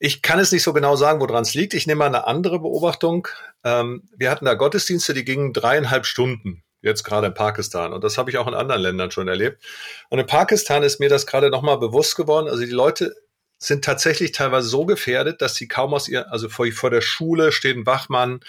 [0.00, 1.74] Ich kann es nicht so genau sagen, woran es liegt.
[1.74, 3.28] Ich nehme mal eine andere Beobachtung.
[3.62, 6.64] Ähm, wir hatten da Gottesdienste, die gingen dreieinhalb Stunden.
[6.82, 7.92] Jetzt gerade in Pakistan.
[7.92, 9.62] Und das habe ich auch in anderen Ländern schon erlebt.
[10.10, 12.48] Und in Pakistan ist mir das gerade nochmal bewusst geworden.
[12.48, 13.14] Also die Leute
[13.58, 17.52] sind tatsächlich teilweise so gefährdet, dass sie kaum aus ihr, also vor, vor der Schule
[17.52, 18.40] steht ein Wachmann,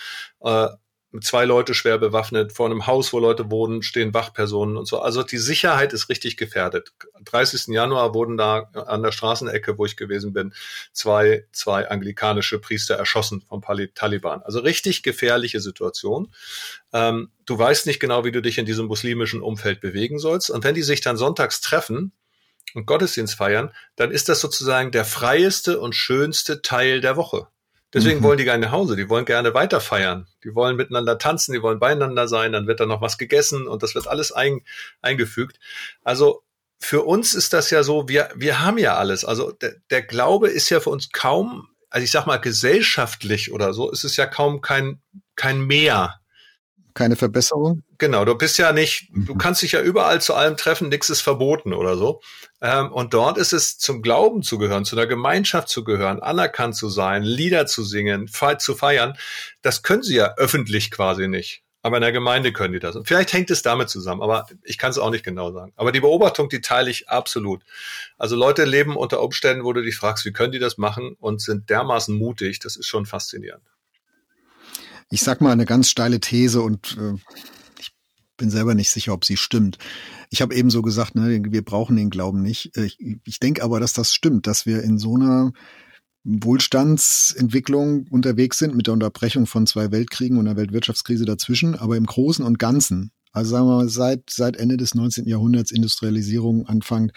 [0.42, 0.70] äh,
[1.22, 5.00] zwei Leute schwer bewaffnet, vor einem Haus, wo Leute wohnen, stehen Wachpersonen und so.
[5.00, 6.94] Also die Sicherheit ist richtig gefährdet.
[7.24, 7.68] 30.
[7.68, 10.54] Januar wurden da an der Straßenecke, wo ich gewesen bin,
[10.94, 13.62] zwei, zwei anglikanische Priester erschossen vom
[13.94, 14.42] Taliban.
[14.44, 16.32] Also richtig gefährliche Situation.
[16.94, 20.50] Ähm, du weißt nicht genau, wie du dich in diesem muslimischen Umfeld bewegen sollst.
[20.50, 22.12] Und wenn die sich dann sonntags treffen,
[22.74, 27.48] und Gottesdienst feiern, dann ist das sozusagen der freieste und schönste Teil der Woche.
[27.96, 28.24] Deswegen mhm.
[28.24, 30.28] wollen die gerne nach Hause, die wollen gerne weiter feiern.
[30.44, 33.84] Die wollen miteinander tanzen, die wollen beieinander sein, dann wird da noch was gegessen und
[33.84, 34.60] das wird alles ein,
[35.02, 35.62] eingefügt.
[36.04, 36.44] Also
[36.78, 39.24] für uns ist das ja so, wir, wir haben ja alles.
[39.24, 43.74] Also der, der Glaube ist ja für uns kaum, also ich sag mal gesellschaftlich oder
[43.74, 45.02] so, ist es ja kaum kein,
[45.38, 46.20] kein Mehr
[46.96, 47.84] keine Verbesserung?
[48.00, 49.26] Genau, du bist ja nicht, mhm.
[49.26, 52.22] du kannst dich ja überall zu allem treffen, nichts ist verboten oder so.
[52.62, 56.76] Ähm, und dort ist es zum Glauben zu gehören, zu einer Gemeinschaft zu gehören, anerkannt
[56.76, 58.28] zu sein, Lieder zu singen,
[58.58, 59.16] zu feiern.
[59.62, 61.62] Das können sie ja öffentlich quasi nicht.
[61.82, 62.96] Aber in der Gemeinde können die das.
[62.96, 65.72] Und vielleicht hängt es damit zusammen, aber ich kann es auch nicht genau sagen.
[65.76, 67.62] Aber die Beobachtung, die teile ich absolut.
[68.18, 71.42] Also Leute leben unter Umständen, wo du dich fragst, wie können die das machen und
[71.42, 73.75] sind dermaßen mutig, das ist schon faszinierend
[75.10, 77.14] ich sag mal eine ganz steile These und äh,
[77.80, 77.92] ich
[78.38, 79.78] bin selber nicht sicher, ob sie stimmt.
[80.30, 82.76] Ich habe eben so gesagt, ne, wir brauchen den Glauben nicht.
[82.78, 85.54] Ich, ich denke aber, dass das stimmt, dass wir in so einer
[86.26, 92.06] Wohlstandsentwicklung unterwegs sind mit der Unterbrechung von zwei Weltkriegen und einer Weltwirtschaftskrise dazwischen, aber im
[92.06, 95.28] Großen und Ganzen, also sagen wir mal, seit, seit Ende des 19.
[95.28, 97.12] Jahrhunderts Industrialisierung anfangt,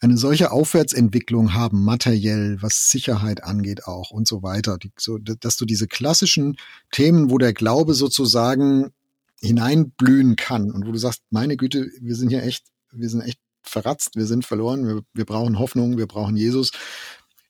[0.00, 5.56] eine solche Aufwärtsentwicklung haben, materiell, was Sicherheit angeht auch und so weiter, die, so, dass
[5.56, 6.56] du diese klassischen
[6.90, 8.92] Themen, wo der Glaube sozusagen
[9.40, 13.38] hineinblühen kann und wo du sagst, meine Güte, wir sind hier echt, wir sind echt
[13.62, 16.72] verratzt, wir sind verloren, wir, wir brauchen Hoffnung, wir brauchen Jesus.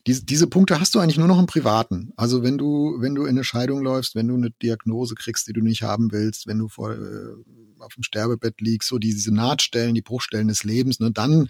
[0.07, 2.13] Diese, diese Punkte hast du eigentlich nur noch im Privaten.
[2.17, 5.53] Also wenn du, wenn du in eine Scheidung läufst, wenn du eine Diagnose kriegst, die
[5.53, 7.35] du nicht haben willst, wenn du vor, äh,
[7.79, 11.49] auf dem Sterbebett liegst, so diese Nahtstellen, die Bruchstellen des Lebens, ne, dann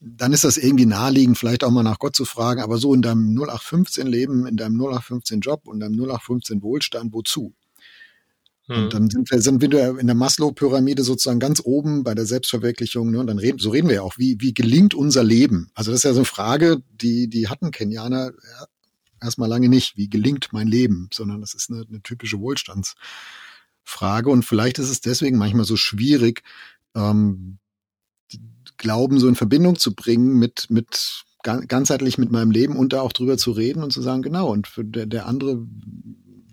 [0.00, 3.02] dann ist das irgendwie naheliegend, vielleicht auch mal nach Gott zu fragen, aber so in
[3.02, 7.54] deinem 0815-Leben, in deinem 0815-Job und deinem 0815-Wohlstand, wozu?
[8.70, 8.90] Und hm.
[8.90, 13.10] dann sind wir, sind wir in der Maslow-Pyramide sozusagen ganz oben bei der Selbstverwirklichung.
[13.10, 13.18] Ne?
[13.18, 14.16] Und dann reden, so reden wir ja auch.
[14.16, 15.70] Wie, wie gelingt unser Leben?
[15.74, 18.30] Also das ist ja so eine Frage, die, die hatten Kenianer
[19.20, 19.96] erstmal lange nicht.
[19.96, 21.08] Wie gelingt mein Leben?
[21.12, 24.30] Sondern das ist eine, eine typische Wohlstandsfrage.
[24.30, 26.44] Und vielleicht ist es deswegen manchmal so schwierig,
[26.94, 27.58] ähm,
[28.80, 33.12] Glauben so in Verbindung zu bringen mit, mit ganzheitlich mit meinem Leben und da auch
[33.12, 35.58] drüber zu reden und zu sagen, genau, und für der, der andere,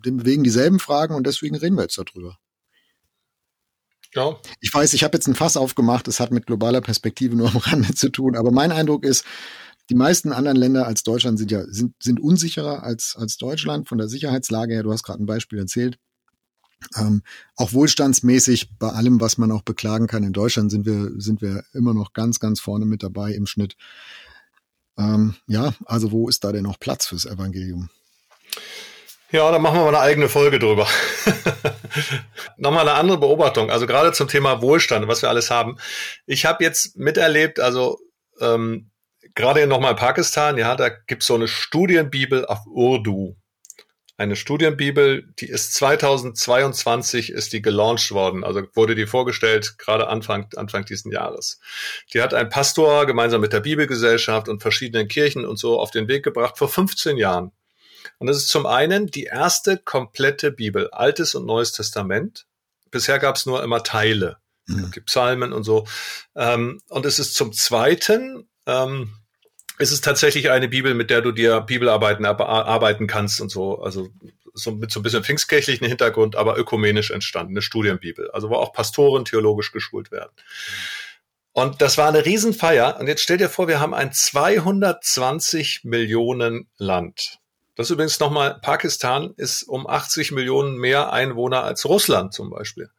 [0.06, 2.38] dem bewegen dieselben Fragen und deswegen reden wir jetzt darüber.
[4.14, 4.38] Ja.
[4.60, 7.58] Ich weiß, ich habe jetzt ein Fass aufgemacht, es hat mit globaler Perspektive nur am
[7.58, 9.24] Rande zu tun, aber mein Eindruck ist,
[9.90, 13.98] die meisten anderen Länder als Deutschland sind ja sind, sind unsicherer als, als Deutschland von
[13.98, 14.84] der Sicherheitslage her.
[14.84, 15.98] Du hast gerade ein Beispiel erzählt.
[16.96, 17.24] Ähm,
[17.56, 21.64] auch wohlstandsmäßig bei allem, was man auch beklagen kann in Deutschland, sind wir, sind wir
[21.74, 23.76] immer noch ganz, ganz vorne mit dabei im Schnitt.
[24.98, 27.90] Ähm, ja, also wo ist da denn noch Platz fürs Evangelium?
[29.32, 30.88] Ja, da machen wir mal eine eigene Folge drüber.
[32.58, 33.70] nochmal eine andere Beobachtung.
[33.70, 35.78] Also gerade zum Thema Wohlstand, was wir alles haben.
[36.26, 38.00] Ich habe jetzt miterlebt, also
[38.40, 38.90] ähm,
[39.36, 43.36] gerade nochmal Pakistan, ja, da gibt's so eine Studienbibel auf Urdu.
[44.20, 50.48] Eine Studienbibel, die ist 2022 ist die gelauncht worden, also wurde die vorgestellt, gerade Anfang,
[50.56, 51.60] Anfang diesen Jahres.
[52.14, 56.08] Die hat ein Pastor gemeinsam mit der Bibelgesellschaft und verschiedenen Kirchen und so auf den
[56.08, 57.52] Weg gebracht vor 15 Jahren.
[58.18, 62.48] Und das ist zum einen die erste komplette Bibel, Altes und Neues Testament.
[62.90, 64.92] Bisher gab es nur immer Teile, mhm.
[64.96, 65.86] die Psalmen und so.
[66.36, 69.14] Ähm, und es ist zum zweiten ähm,
[69.78, 73.82] es ist tatsächlich eine Bibel, mit der du dir Bibelarbeiten arbeiten kannst und so.
[73.82, 74.10] Also
[74.54, 78.32] so mit so ein bisschen pfingstkirchlichen Hintergrund, aber ökumenisch entstanden, eine Studienbibel.
[78.32, 80.32] Also wo auch Pastoren theologisch geschult werden.
[81.54, 83.00] Und das war eine Riesenfeier.
[83.00, 87.40] Und jetzt stell dir vor, wir haben ein 220 Millionen Land.
[87.76, 92.90] Das ist übrigens nochmal, Pakistan ist um 80 Millionen mehr Einwohner als Russland zum Beispiel.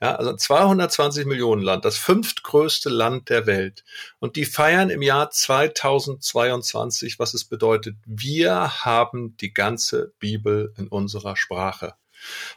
[0.00, 3.82] Ja, also 220 Millionen Land, das fünftgrößte Land der Welt.
[4.18, 10.88] Und die feiern im Jahr 2022, was es bedeutet, wir haben die ganze Bibel in
[10.88, 11.94] unserer Sprache.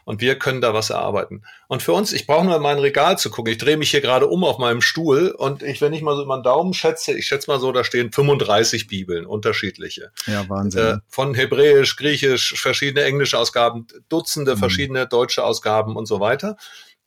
[0.04, 1.42] Und wir können da was erarbeiten.
[1.68, 3.52] Und für uns, ich brauche nur in mein Regal zu gucken.
[3.52, 6.24] Ich drehe mich hier gerade um auf meinem Stuhl und ich, wenn ich mal so
[6.24, 10.12] meinen Daumen schätze, ich schätze mal so, da stehen 35 Bibeln, unterschiedliche.
[10.26, 10.80] Ja, Wahnsinn.
[10.80, 14.58] Äh, von Hebräisch, Griechisch, verschiedene englische Ausgaben, Dutzende mhm.
[14.58, 16.56] verschiedene deutsche Ausgaben und so weiter.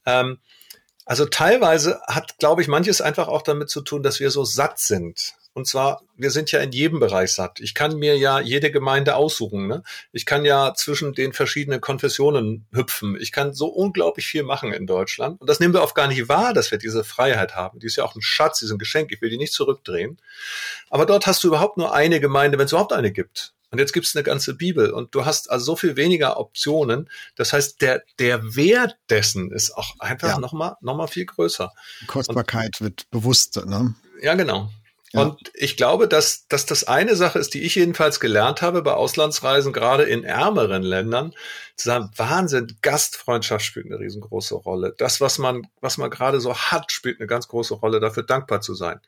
[0.05, 0.39] Ähm,
[1.05, 4.79] also teilweise hat, glaube ich, manches einfach auch damit zu tun, dass wir so satt
[4.79, 5.33] sind.
[5.55, 7.59] Und zwar, wir sind ja in jedem Bereich satt.
[7.59, 9.67] Ich kann mir ja jede Gemeinde aussuchen.
[9.67, 9.83] Ne?
[10.11, 13.15] Ich kann ja zwischen den verschiedenen Konfessionen hüpfen.
[13.19, 15.39] Ich kann so unglaublich viel machen in Deutschland.
[15.39, 17.79] Und das nehmen wir oft gar nicht wahr, dass wir diese Freiheit haben.
[17.79, 19.11] Die ist ja auch ein Schatz, die ist ein Geschenk.
[19.11, 20.19] Ich will die nicht zurückdrehen.
[20.89, 23.53] Aber dort hast du überhaupt nur eine Gemeinde, wenn es überhaupt eine gibt.
[23.73, 27.09] Und jetzt gibt es eine ganze Bibel und du hast also so viel weniger Optionen.
[27.35, 30.39] Das heißt, der, der Wert dessen ist auch einfach ja.
[30.39, 31.73] nochmal noch mal viel größer.
[32.05, 33.95] Kostbarkeit und, wird bewusster, ne?
[34.21, 34.69] Ja, genau.
[35.11, 35.21] Ja.
[35.21, 38.93] Und ich glaube, dass, dass das eine Sache ist, die ich jedenfalls gelernt habe bei
[38.93, 41.33] Auslandsreisen, gerade in ärmeren Ländern,
[41.75, 44.93] zu sagen, Wahnsinn, Gastfreundschaft spielt eine riesengroße Rolle.
[44.99, 48.61] Das, was man, was man gerade so hat, spielt eine ganz große Rolle, dafür dankbar
[48.61, 48.99] zu sein.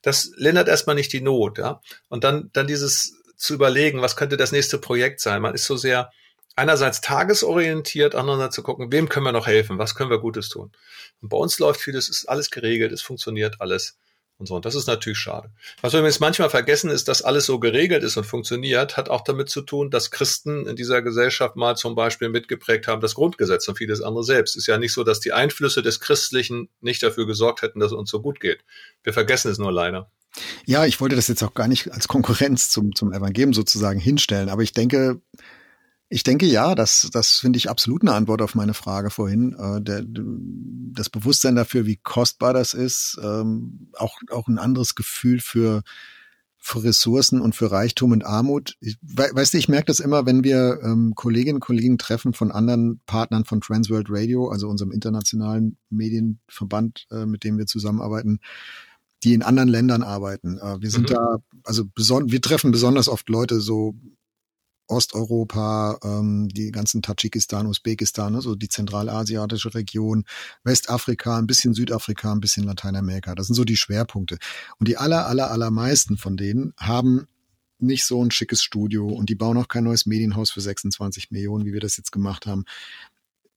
[0.00, 1.80] Das lindert erstmal nicht die Not, ja.
[2.08, 5.42] Und dann, dann dieses zu überlegen, was könnte das nächste Projekt sein.
[5.42, 6.10] Man ist so sehr
[6.54, 10.70] einerseits tagesorientiert, andererseits zu gucken, wem können wir noch helfen, was können wir Gutes tun.
[11.20, 13.98] Und bei uns läuft vieles, ist alles geregelt, es funktioniert alles
[14.38, 14.54] und so.
[14.54, 15.50] Und das ist natürlich schade.
[15.80, 19.22] Was wir jetzt manchmal vergessen, ist, dass alles so geregelt ist und funktioniert, hat auch
[19.22, 23.66] damit zu tun, dass Christen in dieser Gesellschaft mal zum Beispiel mitgeprägt haben, das Grundgesetz
[23.66, 24.56] und vieles andere selbst.
[24.56, 27.98] Ist ja nicht so, dass die Einflüsse des Christlichen nicht dafür gesorgt hätten, dass es
[27.98, 28.60] uns so gut geht.
[29.02, 30.08] Wir vergessen es nur leider.
[30.64, 34.48] Ja, ich wollte das jetzt auch gar nicht als Konkurrenz zum, zum Evangelium sozusagen hinstellen,
[34.48, 35.20] aber ich denke,
[36.12, 39.56] ich denke ja, das, das finde ich absolut eine Antwort auf meine Frage vorhin.
[39.58, 45.40] Äh, der, das Bewusstsein dafür, wie kostbar das ist, ähm, auch, auch ein anderes Gefühl
[45.40, 45.82] für,
[46.58, 48.76] für Ressourcen und für Reichtum und Armut.
[48.80, 52.52] Ich, weißt du, ich merke das immer, wenn wir ähm, Kolleginnen und Kollegen treffen von
[52.52, 58.40] anderen Partnern von Transworld Radio, also unserem internationalen Medienverband, äh, mit dem wir zusammenarbeiten
[59.24, 60.58] die in anderen Ländern arbeiten.
[60.58, 61.14] Äh, wir sind mhm.
[61.14, 63.94] da, also wir treffen besonders oft Leute so
[64.88, 70.24] Osteuropa, ähm, die ganzen Tadschikistan, Usbekistan, also die zentralasiatische Region,
[70.64, 73.34] Westafrika, ein bisschen Südafrika, ein bisschen Lateinamerika.
[73.34, 74.38] Das sind so die Schwerpunkte.
[74.78, 77.26] Und die aller, aller, allermeisten von denen haben
[77.78, 81.64] nicht so ein schickes Studio und die bauen auch kein neues Medienhaus für 26 Millionen,
[81.64, 82.64] wie wir das jetzt gemacht haben.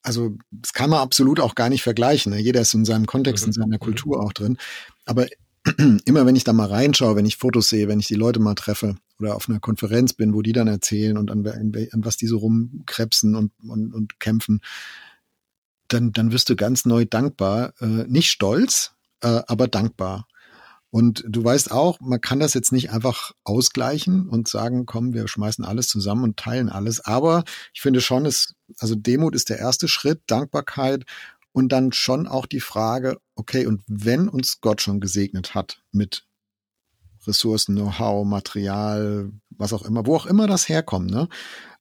[0.02, 2.32] Also das kann man absolut auch gar nicht vergleichen.
[2.32, 2.40] Ne?
[2.40, 3.54] Jeder ist in seinem Kontext, in mhm.
[3.54, 4.58] seiner Kultur auch drin.
[5.06, 5.28] Aber
[6.06, 8.56] immer wenn ich da mal reinschaue, wenn ich Fotos sehe, wenn ich die Leute mal
[8.56, 12.28] treffe oder auf einer Konferenz bin, wo die dann erzählen und an, an, was die
[12.28, 14.62] so rumkrebsen und, und, und kämpfen,
[15.88, 17.74] dann, dann wirst du ganz neu dankbar.
[17.80, 20.28] Äh, nicht stolz, äh, aber dankbar.
[20.92, 25.28] Und du weißt auch, man kann das jetzt nicht einfach ausgleichen und sagen, komm, wir
[25.28, 27.02] schmeißen alles zusammen und teilen alles.
[27.02, 31.04] Aber ich finde schon, es, also Demut ist der erste Schritt, Dankbarkeit
[31.56, 36.28] und dann schon auch die Frage, okay, und wenn uns Gott schon gesegnet hat mit
[37.26, 41.30] Ressourcen, Know-how, Material, was auch immer, wo auch immer das herkommt, ne?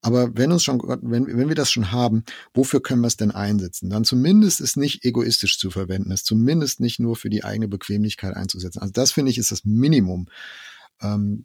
[0.01, 2.23] Aber wenn uns schon, wenn, wenn wir das schon haben,
[2.53, 3.91] wofür können wir es denn einsetzen?
[3.91, 8.37] Dann zumindest es nicht egoistisch zu verwenden, es zumindest nicht nur für die eigene Bequemlichkeit
[8.37, 8.81] einzusetzen.
[8.81, 10.29] Also das finde ich ist das Minimum.
[11.03, 11.43] Ähm,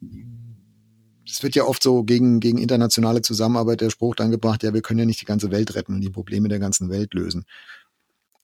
[1.28, 4.82] es wird ja oft so gegen, gegen internationale Zusammenarbeit der Spruch dann gebracht, ja, wir
[4.82, 7.45] können ja nicht die ganze Welt retten und die Probleme der ganzen Welt lösen.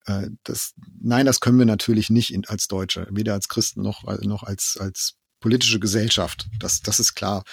[0.06, 4.03] Äh, das, nein, das können wir natürlich nicht in, als Deutsche, weder als Christen noch,
[4.22, 6.47] noch als, als politische Gesellschaft.
[6.60, 7.43] Das, das ist klar.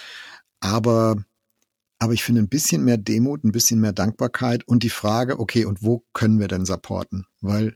[0.61, 1.17] Aber
[1.99, 5.65] Aber ich finde ein bisschen mehr Demut, ein bisschen mehr Dankbarkeit und die Frage, okay,
[5.65, 7.27] und wo können wir denn supporten?
[7.41, 7.75] Weil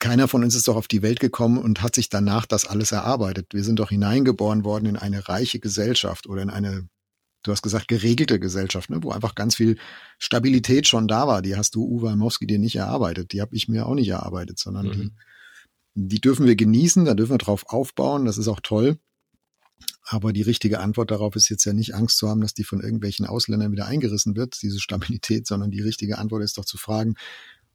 [0.00, 2.90] keiner von uns ist doch auf die Welt gekommen und hat sich danach das alles
[2.90, 3.54] erarbeitet.
[3.54, 6.88] Wir sind doch hineingeboren worden in eine reiche Gesellschaft oder in eine,
[7.42, 9.78] du hast gesagt, geregelte Gesellschaft, ne, wo einfach ganz viel
[10.18, 11.42] Stabilität schon da war.
[11.42, 13.32] Die hast du, Uwe Amowski, dir nicht erarbeitet.
[13.32, 14.92] Die habe ich mir auch nicht erarbeitet, sondern mhm.
[14.92, 15.12] die,
[15.94, 18.24] die dürfen wir genießen, da dürfen wir drauf aufbauen.
[18.24, 18.98] Das ist auch toll.
[20.04, 22.80] Aber die richtige Antwort darauf ist jetzt ja nicht Angst zu haben, dass die von
[22.80, 27.14] irgendwelchen Ausländern wieder eingerissen wird, diese Stabilität, sondern die richtige Antwort ist doch zu fragen,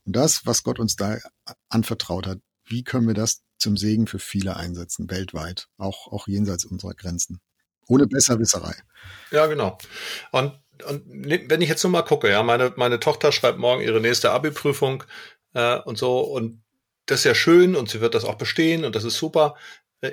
[0.05, 1.17] und das, was Gott uns da
[1.67, 6.63] anvertraut hat, wie können wir das zum Segen für viele einsetzen, weltweit, auch, auch jenseits
[6.63, 7.41] unserer Grenzen?
[7.87, 8.75] Ohne Besserwisserei.
[9.31, 9.77] Ja, genau.
[10.31, 10.53] Und,
[10.87, 14.31] und wenn ich jetzt nur mal gucke, ja, meine, meine Tochter schreibt morgen ihre nächste
[14.31, 15.03] Abi-Prüfung
[15.53, 16.63] äh, und so, und
[17.05, 19.55] das ist ja schön und sie wird das auch bestehen und das ist super.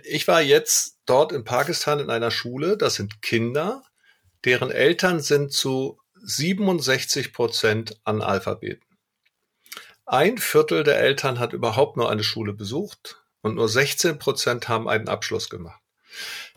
[0.05, 3.83] Ich war jetzt dort in Pakistan in einer Schule, das sind Kinder,
[4.45, 8.85] deren Eltern sind zu 67 Prozent Analphabeten.
[10.07, 14.89] Ein Viertel der Eltern hat überhaupt nur eine Schule besucht und nur 16 Prozent haben
[14.89, 15.81] einen Abschluss gemacht.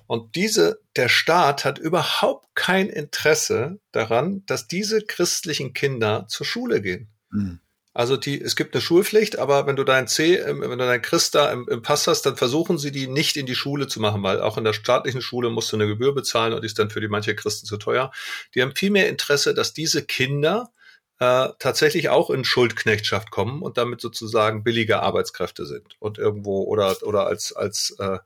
[0.08, 6.82] Und diese, der Staat hat überhaupt kein Interesse daran, dass diese christlichen Kinder zur Schule
[6.82, 7.10] gehen.
[7.30, 7.60] Mhm.
[7.93, 11.34] Also die, es gibt eine Schulpflicht, aber wenn du dein C, wenn du dein Christ
[11.34, 14.22] da im, im Pass hast, dann versuchen sie die nicht in die Schule zu machen,
[14.22, 16.91] weil auch in der staatlichen Schule musst du eine Gebühr bezahlen und die ist dann
[16.91, 18.12] für die manche Christen zu teuer.
[18.53, 20.72] Die haben viel mehr Interesse, dass diese Kinder
[21.18, 26.95] äh, tatsächlich auch in Schuldknechtschaft kommen und damit sozusagen billige Arbeitskräfte sind und irgendwo oder
[27.01, 28.20] oder als als äh,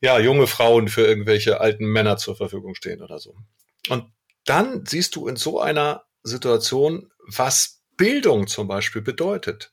[0.00, 3.36] ja junge Frauen für irgendwelche alten Männer zur Verfügung stehen oder so.
[3.88, 4.04] Und
[4.44, 9.72] dann siehst du in so einer Situation, was Bildung zum Beispiel bedeutet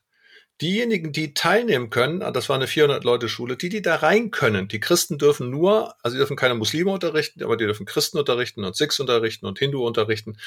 [0.60, 4.80] diejenigen, die teilnehmen können, ah, das war eine 400-Leute-Schule, die, die da rein können, die
[4.80, 8.74] Christen dürfen nur, also die dürfen keine Muslime unterrichten, aber die dürfen Christen unterrichten und
[8.74, 10.38] Sikhs unterrichten und Hindu unterrichten.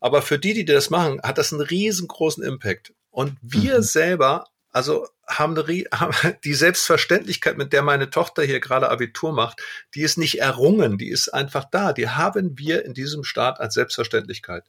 [0.00, 2.92] Aber für die, die das machen, hat das einen riesengroßen Impact.
[3.10, 3.82] Und wir mhm.
[3.82, 5.54] selber also haben,
[6.44, 9.62] die Selbstverständlichkeit, mit der meine Tochter hier gerade Abitur macht,
[9.94, 11.92] die ist nicht errungen, die ist einfach da.
[11.92, 14.64] Die haben wir in diesem Staat als Selbstverständlichkeit.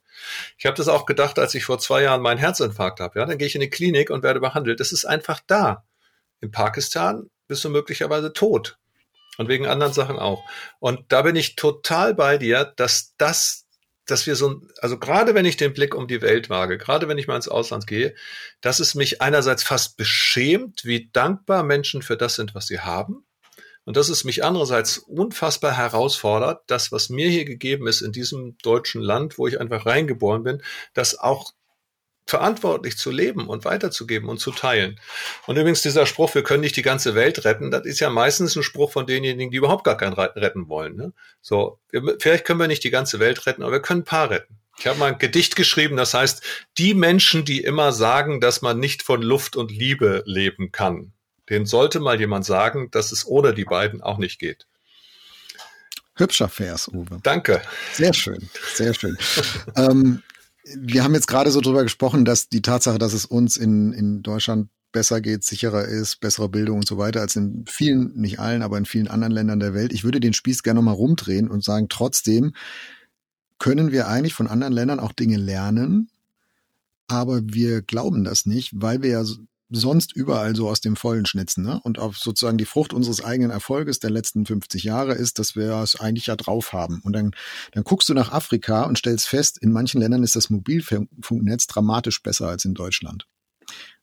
[0.58, 3.18] Ich habe das auch gedacht, als ich vor zwei Jahren meinen Herzinfarkt habe.
[3.18, 4.80] Ja, dann gehe ich in die Klinik und werde behandelt.
[4.80, 5.84] Das ist einfach da.
[6.40, 8.78] In Pakistan bist du möglicherweise tot.
[9.36, 10.44] Und wegen anderen Sachen auch.
[10.78, 13.63] Und da bin ich total bei dir, dass das
[14.06, 17.18] dass wir so, also gerade wenn ich den Blick um die Welt wage, gerade wenn
[17.18, 18.14] ich mal ins Ausland gehe,
[18.60, 23.24] dass es mich einerseits fast beschämt, wie dankbar Menschen für das sind, was sie haben.
[23.86, 28.56] Und dass es mich andererseits unfassbar herausfordert, das, was mir hier gegeben ist in diesem
[28.62, 30.62] deutschen Land, wo ich einfach reingeboren bin,
[30.94, 31.52] das auch
[32.26, 34.98] verantwortlich zu leben und weiterzugeben und zu teilen.
[35.46, 38.56] Und übrigens dieser Spruch, wir können nicht die ganze Welt retten, das ist ja meistens
[38.56, 40.96] ein Spruch von denjenigen, die überhaupt gar keinen retten wollen.
[40.96, 41.12] Ne?
[41.42, 44.30] So, wir, vielleicht können wir nicht die ganze Welt retten, aber wir können ein paar
[44.30, 44.58] retten.
[44.78, 46.42] Ich habe mal ein Gedicht geschrieben, das heißt,
[46.78, 51.12] die Menschen, die immer sagen, dass man nicht von Luft und Liebe leben kann,
[51.48, 54.66] den sollte mal jemand sagen, dass es ohne die beiden auch nicht geht.
[56.16, 57.18] Hübscher Vers, Uwe.
[57.22, 57.60] Danke.
[57.92, 59.16] Sehr schön, sehr schön.
[59.76, 60.22] ähm,
[60.76, 64.22] wir haben jetzt gerade so drüber gesprochen, dass die Tatsache, dass es uns in, in
[64.22, 68.62] Deutschland besser geht, sicherer ist, bessere Bildung und so weiter als in vielen, nicht allen,
[68.62, 69.92] aber in vielen anderen Ländern der Welt.
[69.92, 72.54] Ich würde den Spieß gerne nochmal rumdrehen und sagen, trotzdem
[73.58, 76.10] können wir eigentlich von anderen Ländern auch Dinge lernen,
[77.08, 79.24] aber wir glauben das nicht, weil wir ja
[79.74, 81.64] sonst überall so aus dem Vollen schnitzen.
[81.64, 81.80] Ne?
[81.82, 85.72] Und auf sozusagen die Frucht unseres eigenen Erfolges der letzten 50 Jahre ist, dass wir
[85.82, 87.00] es eigentlich ja drauf haben.
[87.02, 87.32] Und dann,
[87.72, 92.22] dann guckst du nach Afrika und stellst fest, in manchen Ländern ist das Mobilfunknetz dramatisch
[92.22, 93.26] besser als in Deutschland.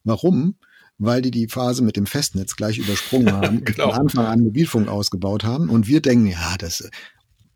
[0.04, 0.56] Warum?
[0.98, 3.90] Weil die die Phase mit dem Festnetz gleich übersprungen haben, genau.
[3.90, 5.70] von Anfang an Mobilfunk ausgebaut haben.
[5.70, 6.88] Und wir denken, ja, das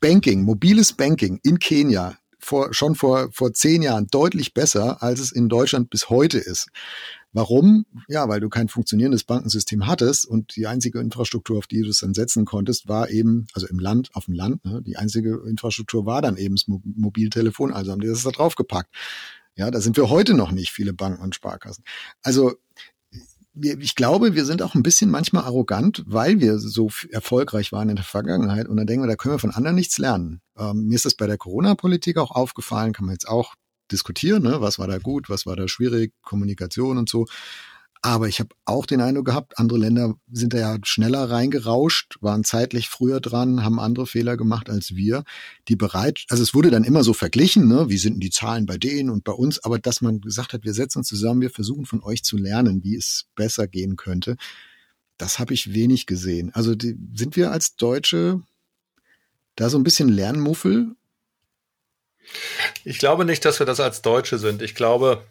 [0.00, 5.32] Banking, mobiles Banking in Kenia, vor, schon vor, vor zehn Jahren deutlich besser, als es
[5.32, 6.68] in Deutschland bis heute ist.
[7.32, 7.84] Warum?
[8.08, 11.98] Ja, weil du kein funktionierendes Bankensystem hattest und die einzige Infrastruktur, auf die du es
[11.98, 16.06] dann setzen konntest, war eben, also im Land, auf dem Land, ne, die einzige Infrastruktur
[16.06, 18.94] war dann eben das Mobiltelefon, also haben die das da draufgepackt.
[19.54, 21.84] Ja, da sind wir heute noch nicht, viele Banken und Sparkassen.
[22.22, 22.54] Also
[23.58, 27.96] ich glaube, wir sind auch ein bisschen manchmal arrogant, weil wir so erfolgreich waren in
[27.96, 28.68] der Vergangenheit.
[28.68, 30.40] Und dann denken wir, da können wir von anderen nichts lernen.
[30.58, 33.54] Ähm, mir ist das bei der Corona-Politik auch aufgefallen, kann man jetzt auch
[33.92, 34.60] diskutieren, ne?
[34.60, 37.26] was war da gut, was war da schwierig, Kommunikation und so.
[38.02, 42.44] Aber ich habe auch den Eindruck gehabt, andere Länder sind da ja schneller reingerauscht, waren
[42.44, 45.24] zeitlich früher dran, haben andere Fehler gemacht als wir.
[45.68, 47.88] Die bereit, also es wurde dann immer so verglichen, ne?
[47.88, 50.64] wie sind denn die Zahlen bei denen und bei uns, aber dass man gesagt hat,
[50.64, 54.36] wir setzen uns zusammen, wir versuchen von euch zu lernen, wie es besser gehen könnte,
[55.18, 56.50] das habe ich wenig gesehen.
[56.54, 58.42] Also die, sind wir als Deutsche
[59.56, 60.94] da so ein bisschen Lernmuffel
[62.84, 64.62] Ich glaube nicht, dass wir das als Deutsche sind.
[64.62, 65.22] Ich glaube,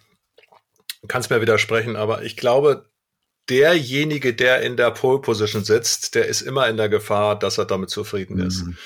[1.01, 2.85] du kannst mir widersprechen, aber ich glaube,
[3.49, 7.65] derjenige, der in der Pole Position sitzt, der ist immer in der Gefahr, dass er
[7.65, 8.63] damit zufrieden ist.
[8.63, 8.77] Mhm.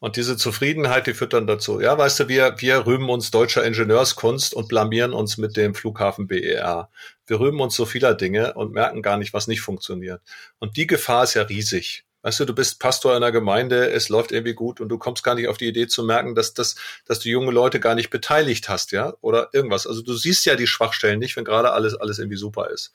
[0.00, 1.80] Und diese Zufriedenheit, die führt dann dazu.
[1.80, 6.26] Ja, weißt du, wir, wir rühmen uns deutscher Ingenieurskunst und blamieren uns mit dem Flughafen
[6.26, 6.88] BER.
[7.26, 10.20] Wir rühmen uns so vieler Dinge und merken gar nicht, was nicht funktioniert.
[10.58, 12.04] Und die Gefahr ist ja riesig.
[12.22, 15.34] Weißt du, du bist Pastor einer Gemeinde, es läuft irgendwie gut und du kommst gar
[15.36, 16.74] nicht auf die Idee zu merken, dass, das,
[17.06, 19.86] dass du junge Leute gar nicht beteiligt hast, ja, oder irgendwas.
[19.86, 22.92] Also du siehst ja die Schwachstellen nicht, wenn gerade alles, alles irgendwie super ist.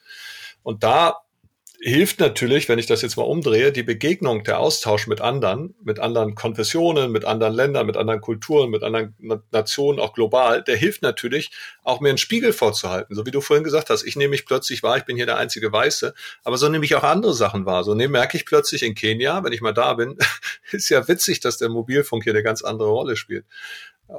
[0.61, 1.23] Und da
[1.79, 5.99] hilft natürlich, wenn ich das jetzt mal umdrehe, die Begegnung, der Austausch mit anderen, mit
[5.99, 9.15] anderen Konfessionen, mit anderen Ländern, mit anderen Kulturen, mit anderen
[9.51, 11.51] Nationen, auch global, der hilft natürlich,
[11.83, 13.15] auch mir einen Spiegel vorzuhalten.
[13.15, 15.37] So wie du vorhin gesagt hast, ich nehme mich plötzlich wahr, ich bin hier der
[15.37, 16.13] einzige Weiße,
[16.43, 17.83] aber so nehme ich auch andere Sachen wahr.
[17.83, 20.17] So merke ich plötzlich in Kenia, wenn ich mal da bin,
[20.71, 23.45] ist ja witzig, dass der Mobilfunk hier eine ganz andere Rolle spielt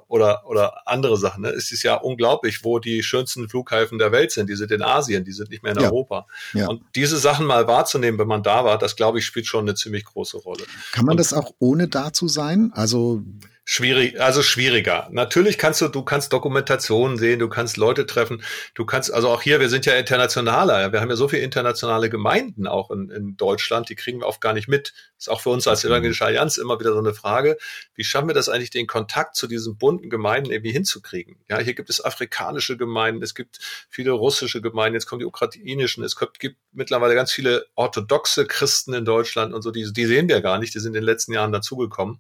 [0.09, 1.43] oder, oder andere Sachen.
[1.43, 1.49] Ne?
[1.51, 4.49] Es ist ja unglaublich, wo die schönsten Flughäfen der Welt sind.
[4.49, 5.87] Die sind in Asien, die sind nicht mehr in ja.
[5.87, 6.27] Europa.
[6.53, 6.69] Ja.
[6.69, 9.75] Und diese Sachen mal wahrzunehmen, wenn man da war, das glaube ich, spielt schon eine
[9.75, 10.65] ziemlich große Rolle.
[10.93, 12.71] Kann man Und, das auch ohne da zu sein?
[12.75, 13.23] Also
[13.67, 15.09] Schwierig, also schwieriger.
[15.11, 18.43] Natürlich kannst du, du kannst Dokumentationen sehen, du kannst Leute treffen,
[18.75, 22.11] du kannst, also auch hier, wir sind ja internationaler, wir haben ja so viele internationale
[22.11, 24.93] Gemeinden auch in, in Deutschland, die kriegen wir oft gar nicht mit.
[25.17, 27.57] ist auch für uns als Evangelische Allianz immer wieder so eine Frage,
[27.95, 31.37] wie schaffen wir das eigentlich, den Kontakt zu diesen bunten Gemeinden irgendwie hinzukriegen?
[31.49, 36.05] Ja, hier gibt es afrikanische Gemeinden, es gibt viele russische Gemeinden, jetzt kommen die ukrainischen,
[36.05, 40.29] es gibt, gibt mittlerweile ganz viele orthodoxe Christen in Deutschland und so, die, die sehen
[40.29, 42.19] wir gar nicht, die sind in den letzten Jahren dazugekommen.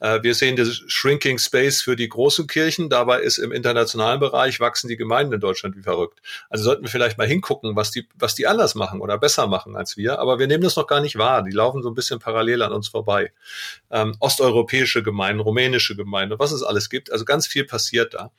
[0.00, 2.88] Äh, wir sehen das Shrinking Space für die großen Kirchen.
[2.88, 6.20] Dabei ist im internationalen Bereich wachsen die Gemeinden in Deutschland wie verrückt.
[6.48, 9.76] Also sollten wir vielleicht mal hingucken, was die, was die anders machen oder besser machen
[9.76, 10.18] als wir.
[10.18, 11.42] Aber wir nehmen das noch gar nicht wahr.
[11.42, 13.32] Die laufen so ein bisschen parallel an uns vorbei.
[13.90, 17.10] Ähm, osteuropäische Gemeinden, rumänische Gemeinden, was es alles gibt.
[17.12, 18.30] Also ganz viel passiert da.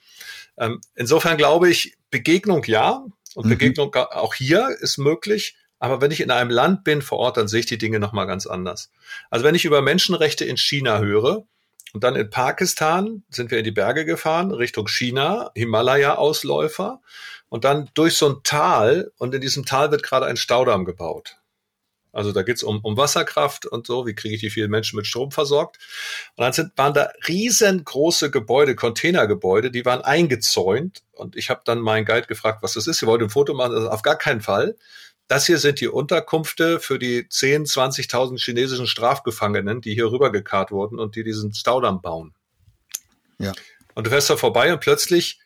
[0.58, 3.06] Ähm, insofern glaube ich, Begegnung ja.
[3.36, 3.50] Und mhm.
[3.50, 5.56] Begegnung auch hier ist möglich.
[5.80, 8.28] Aber wenn ich in einem Land bin vor Ort, dann sehe ich die Dinge nochmal
[8.28, 8.92] ganz anders.
[9.30, 11.46] Also wenn ich über Menschenrechte in China höre,
[11.94, 17.02] und dann in Pakistan sind wir in die Berge gefahren, Richtung China, Himalaya-Ausläufer.
[17.50, 19.12] Und dann durch so ein Tal.
[19.18, 21.38] Und in diesem Tal wird gerade ein Staudamm gebaut.
[22.12, 25.06] Also da geht's um, um Wasserkraft und so, wie kriege ich die vielen Menschen mit
[25.06, 25.78] Strom versorgt.
[26.36, 31.04] Und dann sind, waren da riesengroße Gebäude, Containergebäude, die waren eingezäunt.
[31.12, 33.00] Und ich habe dann meinen Guide gefragt, was das ist.
[33.00, 34.76] Sie wollte ein Foto machen, also auf gar keinen Fall.
[35.30, 40.98] Das hier sind die Unterkünfte für die 10, 20.000 chinesischen Strafgefangenen, die hier rübergekarrt wurden
[41.00, 42.34] und die diesen Staudamm bauen.
[43.38, 43.54] Ja.
[43.94, 45.40] Und du fährst da vorbei und plötzlich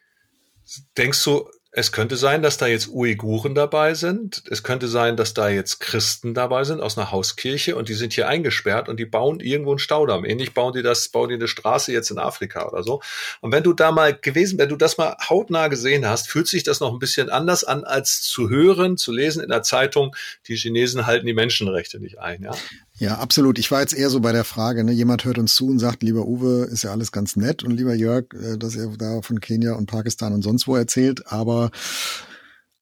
[0.98, 4.44] denkst du, es könnte sein, dass da jetzt Uiguren dabei sind.
[4.52, 8.14] Es könnte sein, dass da jetzt Christen dabei sind aus einer Hauskirche und die sind
[8.14, 10.24] hier eingesperrt und die bauen irgendwo einen Staudamm.
[10.24, 13.02] Ähnlich bauen die das, bauen die eine Straße jetzt in Afrika oder so.
[13.42, 16.62] Und wenn du da mal gewesen, wenn du das mal hautnah gesehen hast, fühlt sich
[16.62, 20.16] das noch ein bisschen anders an, als zu hören, zu lesen in der Zeitung,
[20.48, 22.52] die Chinesen halten die Menschenrechte nicht ein, ja.
[22.96, 23.58] Ja, absolut.
[23.58, 26.04] Ich war jetzt eher so bei der Frage, ne, jemand hört uns zu und sagt,
[26.04, 29.40] lieber Uwe, ist ja alles ganz nett und lieber Jörg, äh, dass er da von
[29.40, 31.72] Kenia und Pakistan und sonst wo erzählt, aber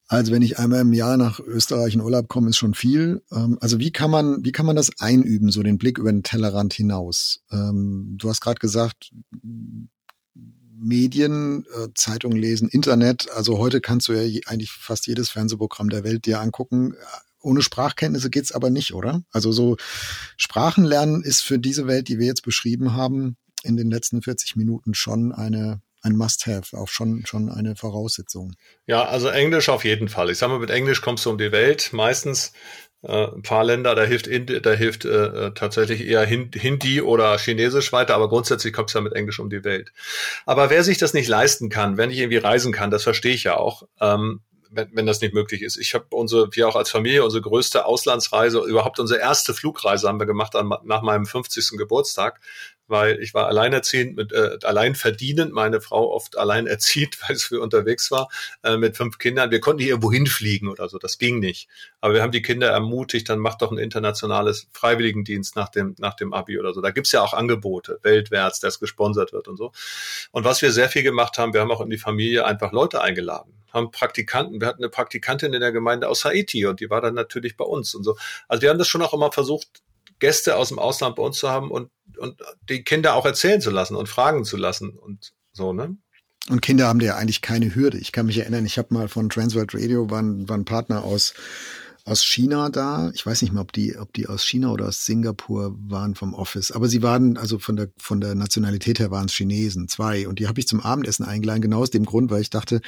[0.10, 3.24] also wenn ich einmal im Jahr nach Österreich in Urlaub komme, ist schon viel.
[3.32, 6.24] Ähm, also wie kann man, wie kann man das einüben, so den Blick über den
[6.24, 7.40] Tellerrand hinaus?
[7.50, 9.14] Ähm, du hast gerade gesagt,
[10.78, 13.32] Medien, äh, Zeitungen lesen, Internet.
[13.38, 16.94] Also heute kannst du ja eigentlich fast jedes Fernsehprogramm der Welt dir angucken
[17.42, 19.24] ohne Sprachkenntnisse geht's aber nicht, oder?
[19.32, 19.78] Also so
[20.38, 24.56] Sprachen lernen ist für diese Welt, die wir jetzt beschrieben haben, in den letzten 40
[24.56, 28.56] Minuten schon eine ein Must-have, auch schon, schon eine Voraussetzung.
[28.88, 30.32] Ja, also Englisch auf jeden Fall.
[30.32, 31.90] Ich sage mal, mit Englisch kommst du um die Welt.
[31.94, 32.54] Meistens
[33.04, 34.28] äh, ein paar Länder, da hilft,
[34.66, 35.10] da hilft äh,
[35.48, 39.50] äh tatsächlich eher Hindi oder Chinesisch weiter, aber grundsätzlich kommst du ja mit Englisch um
[39.50, 39.92] die Welt.
[40.46, 43.44] Aber wer sich das nicht leisten kann, wenn ich irgendwie reisen kann, das verstehe ich
[43.44, 44.42] ja auch, ähm,
[44.72, 45.78] wenn, wenn das nicht möglich ist.
[45.78, 50.20] Ich habe unsere, wir auch als Familie, unsere größte Auslandsreise, überhaupt unsere erste Flugreise haben
[50.20, 51.78] wir gemacht an, nach meinem 50.
[51.78, 52.40] Geburtstag
[52.92, 57.46] weil ich war alleinerziehend mit äh, allein verdienend, meine Frau oft allein erzieht, weil es
[57.46, 58.30] für unterwegs war,
[58.64, 59.50] äh, mit fünf Kindern.
[59.50, 61.70] Wir konnten hier irgendwo hinfliegen oder so, das ging nicht.
[62.02, 66.16] Aber wir haben die Kinder ermutigt, dann macht doch ein internationales Freiwilligendienst nach dem, nach
[66.16, 66.82] dem Abi oder so.
[66.82, 69.72] Da gibt's ja auch Angebote, weltwärts, das gesponsert wird und so.
[70.32, 73.02] Und was wir sehr viel gemacht haben, wir haben auch in die Familie einfach Leute
[73.02, 77.02] eingeladen haben Praktikanten, wir hatten eine Praktikantin in der Gemeinde aus Haiti und die war
[77.02, 78.18] dann natürlich bei uns und so.
[78.48, 79.82] Also wir haben das schon auch immer versucht,
[80.20, 83.72] Gäste aus dem Ausland bei uns zu haben und, und die Kinder auch erzählen zu
[83.72, 85.98] lassen und fragen zu lassen und so, ne?
[86.50, 88.00] Und Kinder haben ja eigentlich keine Hürde.
[88.00, 91.04] Ich kann mich erinnern, ich habe mal von Transworld Radio, war ein, war ein Partner
[91.04, 91.36] aus
[92.06, 93.12] aus China da.
[93.14, 96.34] Ich weiß nicht mehr, ob die, ob die aus China oder aus Singapur waren vom
[96.34, 96.72] Office.
[96.72, 100.28] Aber sie waren, also von der, von der Nationalität her waren es Chinesen, zwei.
[100.28, 102.82] Und die habe ich zum Abendessen eingeladen, genau aus dem Grund, weil ich dachte,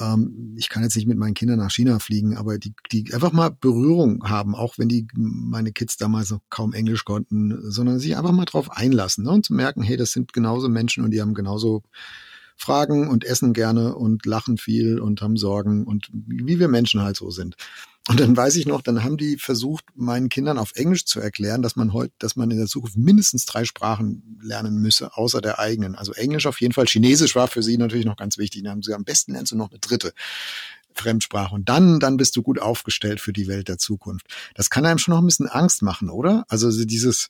[0.00, 3.32] ähm, ich kann jetzt nicht mit meinen Kindern nach China fliegen, aber die, die einfach
[3.32, 8.16] mal Berührung haben, auch wenn die meine Kids damals noch kaum Englisch konnten, sondern sich
[8.16, 9.30] einfach mal drauf einlassen ne?
[9.30, 11.82] und zu merken, hey, das sind genauso Menschen und die haben genauso
[12.56, 17.16] Fragen und essen gerne und lachen viel und haben Sorgen und wie wir Menschen halt
[17.16, 17.56] so sind.
[18.08, 21.62] Und dann weiß ich noch, dann haben die versucht, meinen Kindern auf Englisch zu erklären,
[21.62, 25.58] dass man heute, dass man in der Zukunft mindestens drei Sprachen lernen müsse, außer der
[25.58, 25.94] eigenen.
[25.94, 26.86] Also Englisch auf jeden Fall.
[26.86, 28.62] Chinesisch war für sie natürlich noch ganz wichtig.
[28.62, 30.12] Dann haben sie am besten lernst du noch eine dritte.
[30.92, 31.54] Fremdsprache.
[31.54, 34.26] Und dann, dann bist du gut aufgestellt für die Welt der Zukunft.
[34.54, 36.44] Das kann einem schon noch ein bisschen Angst machen, oder?
[36.48, 37.28] Also dieses,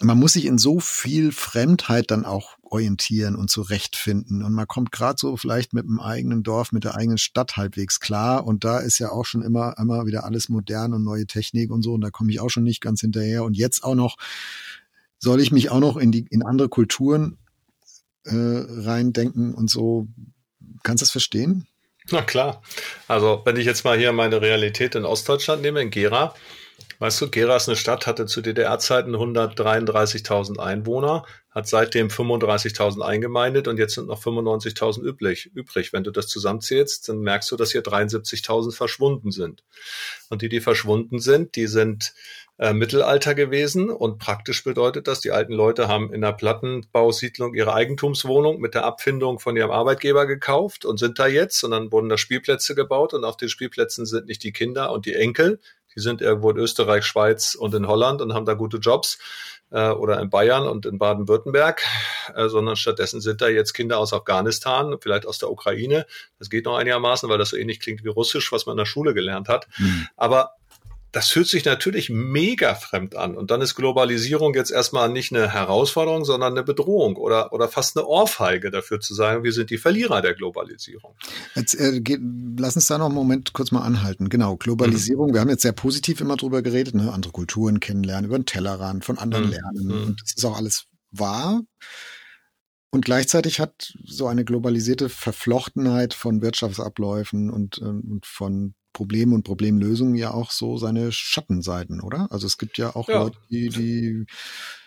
[0.00, 4.42] man muss sich in so viel Fremdheit dann auch orientieren und zurechtfinden.
[4.42, 7.98] Und man kommt gerade so vielleicht mit dem eigenen Dorf, mit der eigenen Stadt halbwegs
[7.98, 8.46] klar.
[8.46, 11.82] Und da ist ja auch schon immer, immer wieder alles modern und neue Technik und
[11.82, 11.94] so.
[11.94, 13.44] Und da komme ich auch schon nicht ganz hinterher.
[13.44, 14.16] Und jetzt auch noch,
[15.18, 17.38] soll ich mich auch noch in die, in andere Kulturen
[18.24, 20.08] äh, reindenken und so.
[20.82, 21.66] Kannst du das verstehen?
[22.10, 22.62] Na klar.
[23.08, 26.34] Also, wenn ich jetzt mal hier meine Realität in Ostdeutschland nehme, in Gera,
[26.98, 33.68] Weißt du, Gera ist eine Stadt, hatte zu DDR-Zeiten 133.000 Einwohner, hat seitdem 35.000 eingemeindet
[33.68, 35.92] und jetzt sind noch 95.000 übrig, übrig.
[35.92, 39.62] Wenn du das zusammenzählst, dann merkst du, dass hier 73.000 verschwunden sind.
[40.30, 42.14] Und die, die verschwunden sind, die sind
[42.58, 47.74] äh, Mittelalter gewesen und praktisch bedeutet das, die alten Leute haben in der Plattenbausiedlung ihre
[47.74, 52.08] Eigentumswohnung mit der Abfindung von ihrem Arbeitgeber gekauft und sind da jetzt und dann wurden
[52.08, 55.60] da Spielplätze gebaut und auf den Spielplätzen sind nicht die Kinder und die Enkel,
[55.96, 59.18] die sind irgendwo in Österreich, Schweiz und in Holland und haben da gute Jobs
[59.70, 61.82] äh, oder in Bayern und in Baden-Württemberg,
[62.34, 66.06] äh, sondern stattdessen sind da jetzt Kinder aus Afghanistan, vielleicht aus der Ukraine.
[66.38, 68.86] Das geht noch einigermaßen, weil das so ähnlich klingt wie Russisch, was man in der
[68.86, 69.66] Schule gelernt hat.
[69.78, 70.06] Mhm.
[70.16, 70.52] Aber
[71.16, 73.38] das fühlt sich natürlich mega fremd an.
[73.38, 77.96] Und dann ist Globalisierung jetzt erstmal nicht eine Herausforderung, sondern eine Bedrohung oder, oder fast
[77.96, 81.14] eine Ohrfeige dafür zu sagen, wir sind die Verlierer der Globalisierung.
[81.54, 82.20] Jetzt, äh, geht,
[82.58, 84.28] lass uns da noch einen Moment kurz mal anhalten.
[84.28, 85.32] Genau, Globalisierung, mhm.
[85.32, 87.10] wir haben jetzt sehr positiv immer drüber geredet, ne?
[87.10, 89.52] andere Kulturen kennenlernen, über den Tellerrand, von anderen mhm.
[89.52, 89.86] lernen.
[89.86, 90.06] Mhm.
[90.08, 91.62] Und das ist auch alles wahr.
[92.90, 99.42] Und gleichzeitig hat so eine globalisierte Verflochtenheit von Wirtschaftsabläufen und, ähm, und von Problem und
[99.42, 102.28] Problemlösung ja auch so seine Schattenseiten, oder?
[102.30, 103.24] Also es gibt ja auch ja.
[103.24, 104.26] Leute, die, die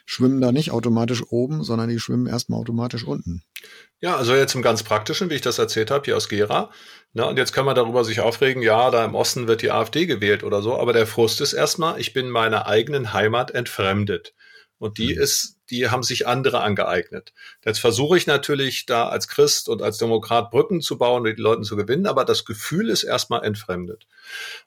[0.07, 3.43] schwimmen da nicht automatisch oben, sondern die schwimmen erstmal automatisch unten.
[4.01, 6.71] Ja, also jetzt im ganz praktischen, wie ich das erzählt habe, hier aus Gera.
[7.13, 10.07] Ne, und jetzt kann man darüber sich aufregen, ja, da im Osten wird die AfD
[10.07, 14.33] gewählt oder so, aber der Frust ist erstmal, ich bin meiner eigenen Heimat entfremdet.
[14.79, 15.21] Und die mhm.
[15.21, 17.33] ist, die haben sich andere angeeignet.
[17.63, 21.41] Jetzt versuche ich natürlich da als Christ und als Demokrat Brücken zu bauen und die
[21.41, 24.07] Leute zu gewinnen, aber das Gefühl ist erstmal entfremdet.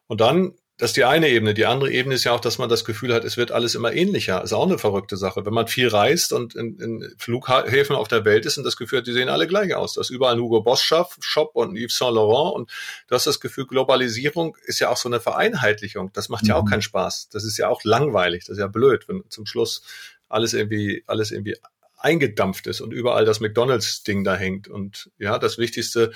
[0.06, 1.54] Und dann das ist die eine Ebene.
[1.54, 3.92] Die andere Ebene ist ja auch, dass man das Gefühl hat, es wird alles immer
[3.92, 4.42] ähnlicher.
[4.42, 5.46] Ist auch eine verrückte Sache.
[5.46, 8.98] Wenn man viel reist und in, in Flughäfen auf der Welt ist und das Gefühl
[8.98, 9.94] hat, die sehen alle gleich aus.
[9.94, 12.70] Das ist überall ein Hugo Boss Shop und Yves Saint Laurent und
[13.06, 16.10] du hast das Gefühl, Globalisierung ist ja auch so eine Vereinheitlichung.
[16.14, 16.70] Das macht ja auch mhm.
[16.70, 17.28] keinen Spaß.
[17.28, 18.46] Das ist ja auch langweilig.
[18.46, 19.84] Das ist ja blöd, wenn zum Schluss
[20.28, 21.58] alles irgendwie, alles irgendwie
[22.02, 24.68] eingedampft ist und überall das McDonalds-Ding da hängt.
[24.68, 26.12] Und ja, das Wichtigste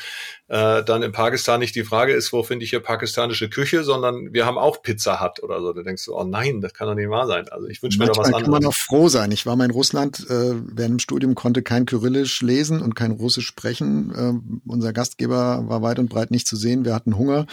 [0.48, 4.32] äh, dann in Pakistan nicht die Frage ist, wo finde ich hier pakistanische Küche, sondern
[4.32, 5.72] wir haben auch Pizza Hut oder so.
[5.72, 7.48] Da denkst du, oh nein, das kann doch nicht wahr sein.
[7.48, 8.42] Also ich wünsche mir doch was anderes.
[8.42, 9.30] kann man noch froh sein.
[9.30, 13.12] Ich war mal in Russland, äh, während dem Studium konnte kein Kyrillisch lesen und kein
[13.12, 14.12] Russisch sprechen.
[14.14, 16.84] Äh, unser Gastgeber war weit und breit nicht zu sehen.
[16.84, 17.46] Wir hatten Hunger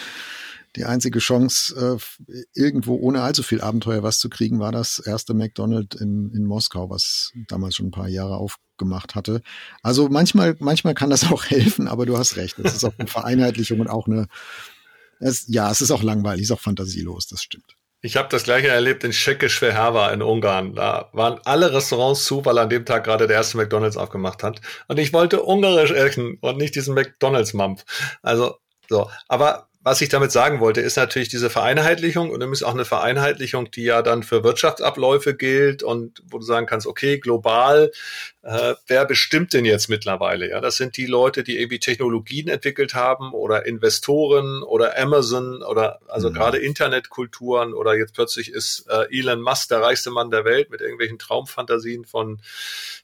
[0.76, 1.98] die einzige Chance,
[2.28, 6.44] äh, irgendwo ohne allzu viel Abenteuer was zu kriegen, war das erste McDonald's in, in
[6.44, 9.40] Moskau, was damals schon ein paar Jahre aufgemacht hatte.
[9.82, 12.58] Also manchmal, manchmal kann das auch helfen, aber du hast recht.
[12.58, 14.26] Es ist auch eine Vereinheitlichung und auch eine,
[15.20, 17.76] es, ja, es ist auch langweilig, es ist auch fantasielos, das stimmt.
[18.00, 20.74] Ich habe das gleiche erlebt in Tschechisch-Verherwa in Ungarn.
[20.74, 24.60] Da waren alle Restaurants zu, weil an dem Tag gerade der erste McDonalds aufgemacht hat.
[24.88, 27.84] Und ich wollte ungarisch essen und nicht diesen McDonalds-Mampf.
[28.20, 28.56] Also
[28.90, 32.86] so, aber was ich damit sagen wollte, ist natürlich diese Vereinheitlichung und ist auch eine
[32.86, 37.92] Vereinheitlichung, die ja dann für Wirtschaftsabläufe gilt und wo du sagen kannst, okay, global,
[38.42, 40.48] äh, wer bestimmt denn jetzt mittlerweile?
[40.48, 46.00] Ja, das sind die Leute, die irgendwie Technologien entwickelt haben oder Investoren oder Amazon oder
[46.08, 46.34] also mhm.
[46.34, 50.80] gerade Internetkulturen oder jetzt plötzlich ist äh, Elon Musk der reichste Mann der Welt mit
[50.80, 52.40] irgendwelchen Traumfantasien von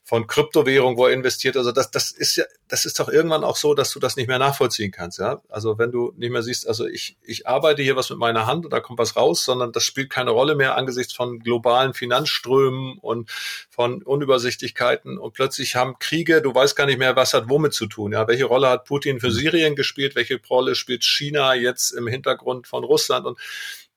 [0.03, 1.55] von Kryptowährung, wo er investiert.
[1.55, 4.27] Also das, das ist ja, das ist doch irgendwann auch so, dass du das nicht
[4.27, 5.19] mehr nachvollziehen kannst.
[5.19, 8.45] Ja, also wenn du nicht mehr siehst, also ich, ich arbeite hier was mit meiner
[8.45, 11.93] Hand und da kommt was raus, sondern das spielt keine Rolle mehr angesichts von globalen
[11.93, 13.29] Finanzströmen und
[13.69, 17.87] von Unübersichtlichkeiten und plötzlich haben Kriege, du weißt gar nicht mehr, was hat womit zu
[17.87, 18.13] tun.
[18.13, 19.33] Ja, welche Rolle hat Putin für mhm.
[19.33, 20.15] Syrien gespielt?
[20.15, 23.25] Welche Rolle spielt China jetzt im Hintergrund von Russland?
[23.25, 23.37] Und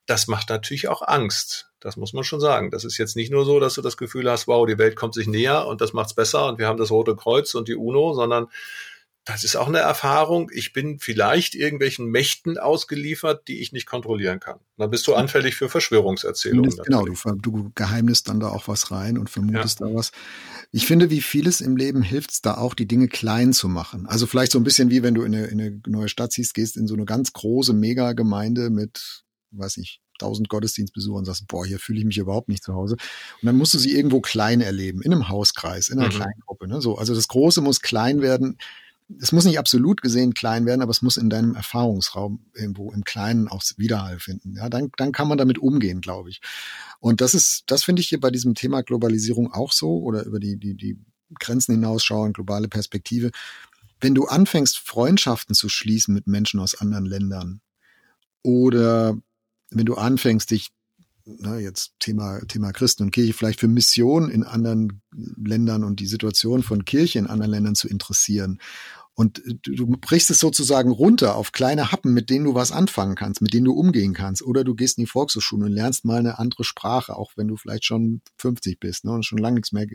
[0.06, 1.70] das macht natürlich auch Angst.
[1.78, 2.72] Das muss man schon sagen.
[2.72, 5.14] Das ist jetzt nicht nur so, dass du das Gefühl hast, wow, die Welt kommt
[5.14, 8.14] sich näher und das macht's besser und wir haben das Rote Kreuz und die UNO,
[8.14, 8.48] sondern
[9.24, 10.50] das ist auch eine Erfahrung.
[10.52, 14.60] Ich bin vielleicht irgendwelchen Mächten ausgeliefert, die ich nicht kontrollieren kann.
[14.76, 16.70] Dann bist du anfällig für Verschwörungserzählungen.
[16.84, 19.86] Genau, du, du geheimnist dann da auch was rein und vermutest ja.
[19.86, 20.12] da was.
[20.72, 24.06] Ich finde, wie vieles im Leben hilft es da auch, die Dinge klein zu machen.
[24.06, 26.52] Also vielleicht so ein bisschen wie wenn du in eine, in eine neue Stadt ziehst,
[26.52, 31.64] gehst in so eine ganz große Mega-Gemeinde mit, weiß ich, tausend Gottesdienstbesucher und sagst, boah,
[31.64, 32.94] hier fühle ich mich überhaupt nicht zu Hause.
[33.40, 36.16] Und dann musst du sie irgendwo klein erleben, in einem Hauskreis, in einer mhm.
[36.16, 36.68] kleinen Gruppe.
[36.68, 36.82] Ne?
[36.82, 38.58] So, also das Große muss klein werden
[39.20, 43.04] es muss nicht absolut gesehen klein werden, aber es muss in deinem Erfahrungsraum irgendwo im
[43.04, 44.54] Kleinen auch Widerhall finden.
[44.56, 46.40] Ja, dann, dann kann man damit umgehen, glaube ich.
[47.00, 50.40] Und das ist, das finde ich hier bei diesem Thema Globalisierung auch so oder über
[50.40, 50.98] die, die, die
[51.38, 53.30] Grenzen hinausschauen, globale Perspektive.
[54.00, 57.60] Wenn du anfängst, Freundschaften zu schließen mit Menschen aus anderen Ländern
[58.42, 59.16] oder
[59.70, 60.70] wenn du anfängst, dich
[61.24, 66.06] ne, jetzt Thema, Thema Christen und Kirche, vielleicht für Mission in anderen Ländern und die
[66.06, 68.60] Situation von Kirche in anderen Ländern zu interessieren.
[69.16, 73.14] Und du, du brichst es sozusagen runter auf kleine Happen, mit denen du was anfangen
[73.14, 74.42] kannst, mit denen du umgehen kannst.
[74.42, 77.56] Oder du gehst in die Volkshochschule und lernst mal eine andere Sprache, auch wenn du
[77.56, 79.86] vielleicht schon 50 bist ne, und schon lange nichts mehr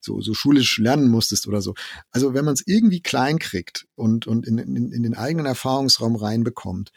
[0.00, 1.74] so, so schulisch lernen musstest oder so.
[2.10, 6.16] Also wenn man es irgendwie klein kriegt und, und in, in, in den eigenen Erfahrungsraum
[6.16, 6.90] reinbekommt,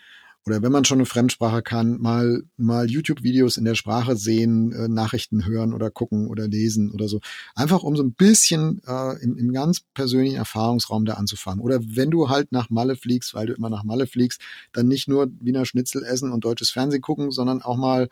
[0.45, 4.87] oder wenn man schon eine Fremdsprache kann, mal, mal YouTube-Videos in der Sprache sehen, äh,
[4.87, 7.19] Nachrichten hören oder gucken oder lesen oder so.
[7.53, 11.61] Einfach um so ein bisschen äh, im, im ganz persönlichen Erfahrungsraum da anzufangen.
[11.61, 14.41] Oder wenn du halt nach Malle fliegst, weil du immer nach Malle fliegst,
[14.73, 18.09] dann nicht nur Wiener Schnitzel essen und deutsches Fernsehen gucken, sondern auch mal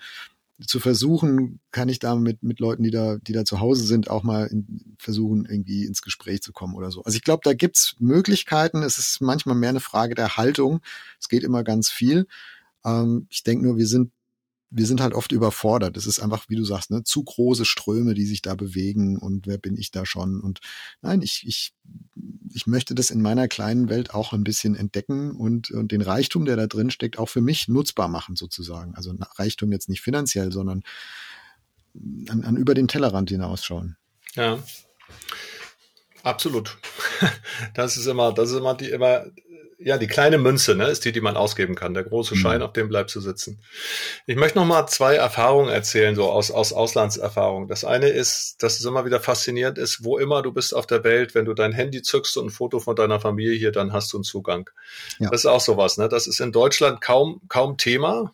[0.66, 4.10] zu versuchen, kann ich da mit, mit Leuten, die da, die da zu Hause sind,
[4.10, 7.04] auch mal in, versuchen, irgendwie ins Gespräch zu kommen oder so.
[7.04, 8.84] Also ich glaube, da gibt's Möglichkeiten.
[8.84, 10.82] Es ist manchmal mehr eine Frage der Haltung.
[11.20, 12.28] Es geht immer ganz viel.
[12.86, 14.12] Ähm, ich denke nur, wir sind
[14.72, 15.98] wir sind halt oft überfordert.
[15.98, 19.48] Es ist einfach, wie du sagst, ne, zu große Ströme, die sich da bewegen und
[19.48, 20.40] wer bin ich da schon?
[20.40, 20.60] Und
[21.02, 21.74] nein, ich, ich,
[22.54, 26.46] ich möchte das in meiner kleinen Welt auch ein bisschen entdecken und, und den Reichtum,
[26.46, 28.96] der da drin steckt, auch für mich nutzbar machen, sozusagen.
[28.96, 30.84] Also Reichtum jetzt nicht finanziell, sondern
[32.28, 33.98] an, an über den Tellerrand hinausschauen.
[34.36, 34.60] Ja.
[36.24, 36.78] Absolut.
[37.74, 39.26] Das ist immer, das ist immer die, immer
[39.82, 41.94] ja, die kleine Münze, ne, ist die, die man ausgeben kann.
[41.94, 42.40] Der große mhm.
[42.40, 42.66] Schein, mhm.
[42.66, 43.62] auf dem bleibt zu sitzen.
[44.26, 47.70] Ich möchte noch mal zwei Erfahrungen erzählen, so aus, aus Auslandserfahrungen.
[47.70, 51.06] Das eine ist, dass es immer wieder faszinierend ist, wo immer du bist auf der
[51.06, 54.12] Welt, wenn du dein Handy zückst und ein Foto von deiner Familie hier, dann hast
[54.12, 54.70] du einen Zugang.
[55.18, 55.30] Ja.
[55.30, 56.10] Das ist auch sowas, ne?
[56.10, 58.34] Das ist in Deutschland kaum, kaum Thema.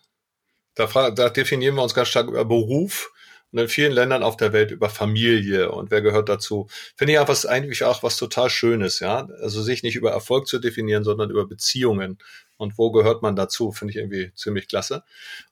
[0.73, 3.11] Da, da definieren wir uns ganz stark über Beruf
[3.57, 6.67] in vielen Ländern auf der Welt über Familie und wer gehört dazu.
[6.95, 9.27] Finde ich einfach eigentlich auch was total Schönes, ja.
[9.41, 12.17] Also sich nicht über Erfolg zu definieren, sondern über Beziehungen.
[12.57, 13.71] Und wo gehört man dazu?
[13.71, 15.03] Finde ich irgendwie ziemlich klasse.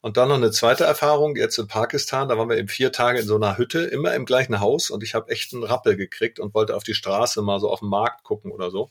[0.02, 3.20] Und dann noch eine zweite Erfahrung, jetzt in Pakistan, da waren wir eben vier Tage
[3.20, 6.40] in so einer Hütte, immer im gleichen Haus und ich habe echt einen Rappel gekriegt
[6.40, 8.90] und wollte auf die Straße mal so auf den Markt gucken oder so.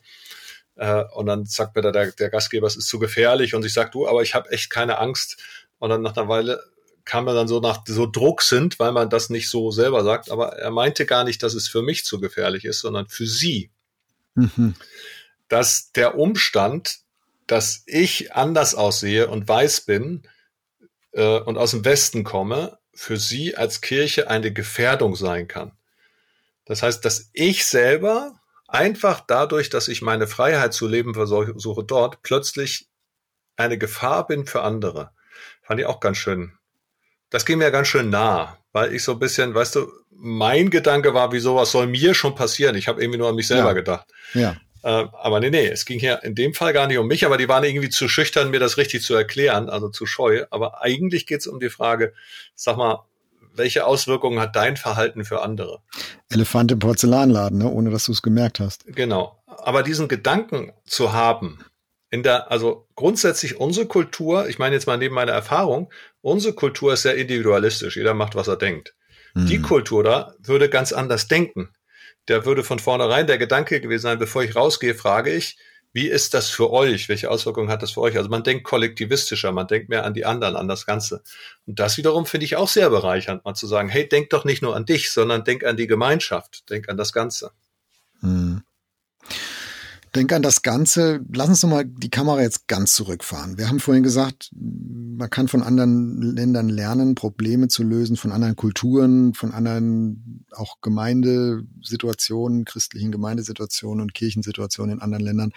[0.75, 3.91] Äh, und dann sagt mir der, der Gastgeber, es ist zu gefährlich und ich sag,
[3.91, 5.41] du, aber ich habe echt keine Angst.
[5.79, 6.63] Und dann nach einer Weile
[7.05, 10.31] kam er dann so nach so Druck sind, weil man das nicht so selber sagt,
[10.31, 13.71] aber er meinte gar nicht, dass es für mich zu gefährlich ist, sondern für sie.
[14.35, 14.75] Mhm.
[15.49, 16.99] Dass der Umstand,
[17.45, 20.23] dass ich anders aussehe und weiß bin
[21.11, 25.71] äh, und aus dem Westen komme, für sie als Kirche eine Gefährdung sein kann.
[26.65, 32.21] Das heißt, dass ich selber einfach dadurch, dass ich meine Freiheit zu leben versuche dort,
[32.21, 32.87] plötzlich
[33.57, 35.11] eine Gefahr bin für andere.
[35.61, 36.57] Fand ich auch ganz schön
[37.33, 41.15] das ging mir ganz schön nah, weil ich so ein bisschen, weißt du, mein Gedanke
[41.15, 42.75] war, wieso was soll mir schon passieren?
[42.75, 43.73] Ich habe irgendwie nur an mich selber ja.
[43.73, 44.07] gedacht.
[44.35, 44.55] Ja.
[44.83, 47.37] Äh, aber nee, nee, es ging hier in dem Fall gar nicht um mich, aber
[47.37, 50.45] die waren irgendwie zu schüchtern, mir das richtig zu erklären, also zu scheu.
[50.51, 52.13] Aber eigentlich geht es um die Frage,
[52.53, 53.03] sag mal,
[53.55, 55.79] welche Auswirkungen hat dein Verhalten für andere?
[56.29, 57.67] Elefant im Porzellanladen, ne?
[57.67, 58.85] ohne dass du es gemerkt hast.
[58.85, 59.41] Genau.
[59.47, 61.65] Aber diesen Gedanken zu haben,
[62.11, 65.91] in der, also grundsätzlich unsere Kultur, ich meine jetzt mal neben meiner Erfahrung,
[66.23, 67.97] unsere Kultur ist sehr individualistisch.
[67.97, 68.95] Jeder macht, was er denkt.
[69.35, 69.45] Mhm.
[69.45, 71.69] Die Kultur da würde ganz anders denken.
[72.27, 75.57] Der würde von vornherein der Gedanke gewesen sein, bevor ich rausgehe, frage ich,
[75.91, 77.07] wie ist das für euch?
[77.07, 78.17] Welche Auswirkungen hat das für euch?
[78.17, 81.21] Also man denkt kollektivistischer, man denkt mehr an die anderen, an das Ganze.
[81.67, 84.63] Und das wiederum finde ich auch sehr bereichernd, mal zu sagen, hey, denk doch nicht
[84.63, 87.51] nur an dich, sondern denk an die Gemeinschaft, denk an das Ganze.
[88.21, 88.63] Hm.
[90.15, 91.25] Denk an das Ganze.
[91.33, 93.57] Lass uns doch mal die Kamera jetzt ganz zurückfahren.
[93.57, 98.55] Wir haben vorhin gesagt, man kann von anderen Ländern lernen, Probleme zu lösen, von anderen
[98.55, 105.51] Kulturen, von anderen auch Gemeindesituationen, christlichen Gemeindesituationen und Kirchensituationen in anderen Ländern.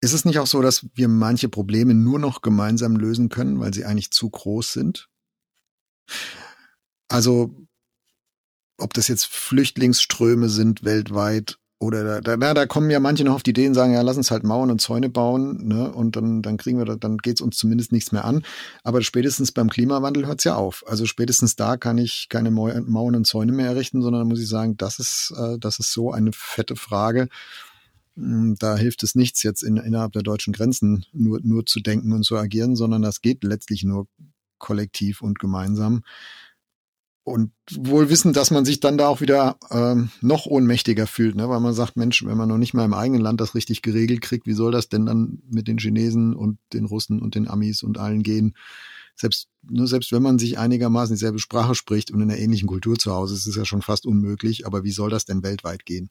[0.00, 3.74] Ist es nicht auch so, dass wir manche Probleme nur noch gemeinsam lösen können, weil
[3.74, 5.08] sie eigentlich zu groß sind?
[7.08, 7.54] Also,
[8.76, 13.44] ob das jetzt Flüchtlingsströme sind weltweit oder da, da, da kommen ja manche noch auf
[13.44, 15.92] die Ideen, sagen, ja, lass uns halt Mauern und Zäune bauen, ne?
[15.92, 18.42] Und dann, dann kriegen wir, da, dann geht's uns zumindest nichts mehr an.
[18.82, 20.82] Aber spätestens beim Klimawandel hört's ja auf.
[20.88, 24.76] Also spätestens da kann ich keine Mauern und Zäune mehr errichten, sondern muss ich sagen,
[24.76, 27.28] das ist, äh, das ist so eine fette Frage.
[28.16, 32.12] Hm, da hilft es nichts, jetzt in, innerhalb der deutschen Grenzen nur, nur zu denken
[32.12, 34.08] und zu agieren, sondern das geht letztlich nur
[34.58, 36.02] kollektiv und gemeinsam.
[37.28, 41.48] Und wohl wissen, dass man sich dann da auch wieder ähm, noch ohnmächtiger fühlt, ne?
[41.48, 44.22] weil man sagt, Mensch, wenn man noch nicht mal im eigenen Land das richtig geregelt
[44.22, 47.82] kriegt, wie soll das denn dann mit den Chinesen und den Russen und den Amis
[47.82, 48.54] und allen gehen?
[49.14, 52.68] Selbst, nur ne, selbst wenn man sich einigermaßen dieselbe Sprache spricht und in einer ähnlichen
[52.68, 54.66] Kultur zu Hause ist, ist es ja schon fast unmöglich.
[54.66, 56.10] Aber wie soll das denn weltweit gehen?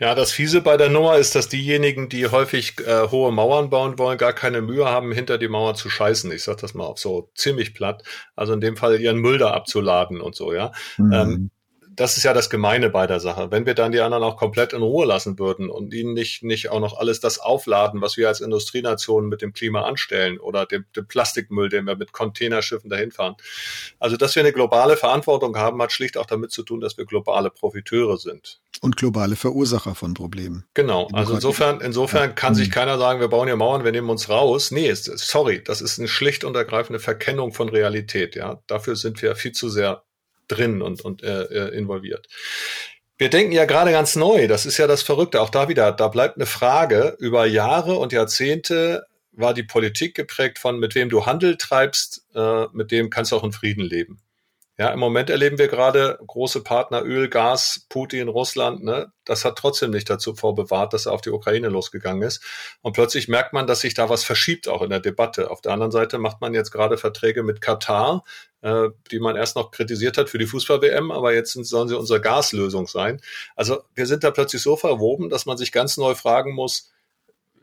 [0.00, 3.98] Ja, das Fiese bei der Nummer ist, dass diejenigen, die häufig äh, hohe Mauern bauen
[3.98, 6.32] wollen, gar keine Mühe haben, hinter die Mauer zu scheißen.
[6.32, 8.02] Ich sag das mal auf so ziemlich platt.
[8.34, 10.72] Also in dem Fall ihren Müll da abzuladen und so, ja.
[10.96, 11.12] Mhm.
[11.12, 11.50] Ähm,
[11.96, 13.50] das ist ja das Gemeine bei der Sache.
[13.50, 16.70] Wenn wir dann die anderen auch komplett in Ruhe lassen würden und ihnen nicht, nicht
[16.70, 20.84] auch noch alles das aufladen, was wir als Industrienation mit dem Klima anstellen oder dem,
[20.94, 23.36] dem Plastikmüll, den wir mit Containerschiffen dahin fahren.
[23.98, 27.06] Also, dass wir eine globale Verantwortung haben, hat schlicht auch damit zu tun, dass wir
[27.06, 28.60] globale Profiteure sind.
[28.80, 30.64] Und globale Verursacher von Problemen.
[30.74, 31.08] Genau.
[31.12, 34.70] Also insofern, insofern kann sich keiner sagen, wir bauen hier Mauern, wir nehmen uns raus.
[34.70, 38.36] Nee, sorry, das ist eine schlicht und ergreifende Verkennung von Realität.
[38.36, 40.04] Ja, dafür sind wir viel zu sehr
[40.50, 42.26] drin und, und äh, äh, involviert.
[43.18, 46.08] Wir denken ja gerade ganz neu, das ist ja das Verrückte, auch da wieder, da
[46.08, 51.26] bleibt eine Frage, über Jahre und Jahrzehnte war die Politik geprägt von, mit wem du
[51.26, 54.20] Handel treibst, äh, mit dem kannst du auch in Frieden leben.
[54.80, 58.82] Ja, im Moment erleben wir gerade große Partner Öl, Gas, Putin, Russland.
[58.82, 59.12] Ne?
[59.26, 62.42] Das hat trotzdem nicht dazu vorbewahrt, dass er auf die Ukraine losgegangen ist.
[62.80, 65.50] Und plötzlich merkt man, dass sich da was verschiebt, auch in der Debatte.
[65.50, 68.24] Auf der anderen Seite macht man jetzt gerade Verträge mit Katar,
[68.62, 72.22] äh, die man erst noch kritisiert hat für die Fußball-WM, aber jetzt sollen sie unsere
[72.22, 73.20] Gaslösung sein.
[73.56, 76.90] Also wir sind da plötzlich so verwoben, dass man sich ganz neu fragen muss,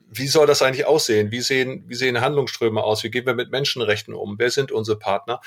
[0.07, 1.31] wie soll das eigentlich aussehen?
[1.31, 3.03] Wie sehen, wie sehen Handlungsströme aus?
[3.03, 4.35] Wie gehen wir mit Menschenrechten um?
[4.37, 5.41] Wer sind unsere Partner?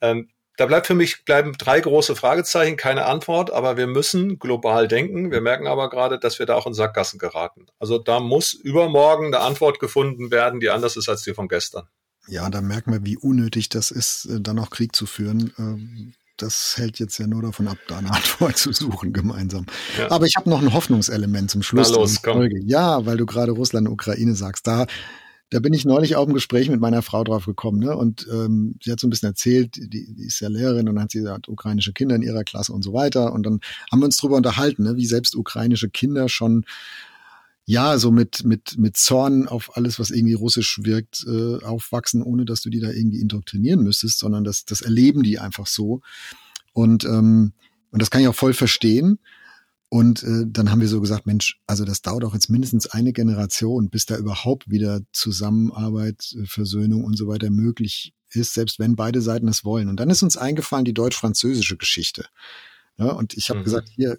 [0.00, 4.86] Ähm, da bleibt für mich, bleiben drei große Fragezeichen, keine Antwort, aber wir müssen global
[4.86, 5.30] denken.
[5.30, 7.66] Wir merken aber gerade, dass wir da auch in Sackgassen geraten.
[7.78, 11.88] Also da muss übermorgen eine Antwort gefunden werden, die anders ist als die von gestern.
[12.28, 15.52] Ja, da merken wir, wie unnötig das ist, äh, dann auch Krieg zu führen.
[15.58, 19.66] Ähm, das hält jetzt ja nur davon ab, da eine Antwort zu suchen gemeinsam.
[19.98, 20.10] Ja.
[20.10, 21.90] Aber ich habe noch ein Hoffnungselement zum Schluss.
[21.90, 22.48] Na los, komm.
[22.64, 24.66] Ja, weil du gerade Russland und Ukraine sagst.
[24.66, 24.86] Da
[25.52, 27.94] da bin ich neulich auch im Gespräch mit meiner Frau drauf gekommen, ne?
[27.94, 31.10] Und ähm, sie hat so ein bisschen erzählt, die, die ist ja Lehrerin und hat
[31.10, 33.34] sie hat ukrainische Kinder in ihrer Klasse und so weiter.
[33.34, 34.96] Und dann haben wir uns drüber unterhalten, ne?
[34.96, 36.64] wie selbst ukrainische Kinder schon
[37.66, 42.46] ja, so mit, mit, mit Zorn auf alles, was irgendwie russisch wirkt, äh, aufwachsen, ohne
[42.46, 46.00] dass du die da irgendwie indoktrinieren müsstest, sondern das, das erleben die einfach so.
[46.72, 47.52] Und, ähm,
[47.90, 49.18] und das kann ich auch voll verstehen.
[49.92, 53.12] Und äh, dann haben wir so gesagt, Mensch, also das dauert auch jetzt mindestens eine
[53.12, 58.96] Generation, bis da überhaupt wieder Zusammenarbeit, äh, Versöhnung und so weiter möglich ist, selbst wenn
[58.96, 59.90] beide Seiten es wollen.
[59.90, 62.24] Und dann ist uns eingefallen die deutsch-französische Geschichte.
[62.96, 63.64] Ja, und ich habe mhm.
[63.64, 64.16] gesagt, hier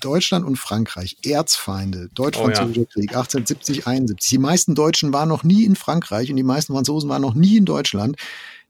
[0.00, 2.90] Deutschland und Frankreich, Erzfeinde, Deutsch-Französischer oh, ja.
[2.90, 4.30] Krieg, 1870, 71.
[4.30, 7.58] Die meisten Deutschen waren noch nie in Frankreich und die meisten Franzosen waren noch nie
[7.58, 8.16] in Deutschland.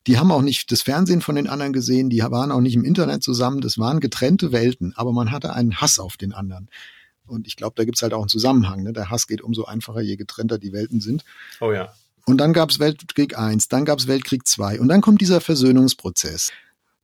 [0.08, 2.82] Die haben auch nicht das Fernsehen von den anderen gesehen, die waren auch nicht im
[2.82, 6.70] Internet zusammen, das waren getrennte Welten, aber man hatte einen Hass auf den anderen.
[7.26, 8.82] Und ich glaube, da gibt's halt auch einen Zusammenhang.
[8.82, 8.94] Ne?
[8.94, 11.24] Der Hass geht umso einfacher, je getrennter die Welten sind.
[11.60, 11.92] Oh ja.
[12.24, 16.52] Und dann gab's Weltkrieg eins, dann gab's Weltkrieg zwei und dann kommt dieser Versöhnungsprozess.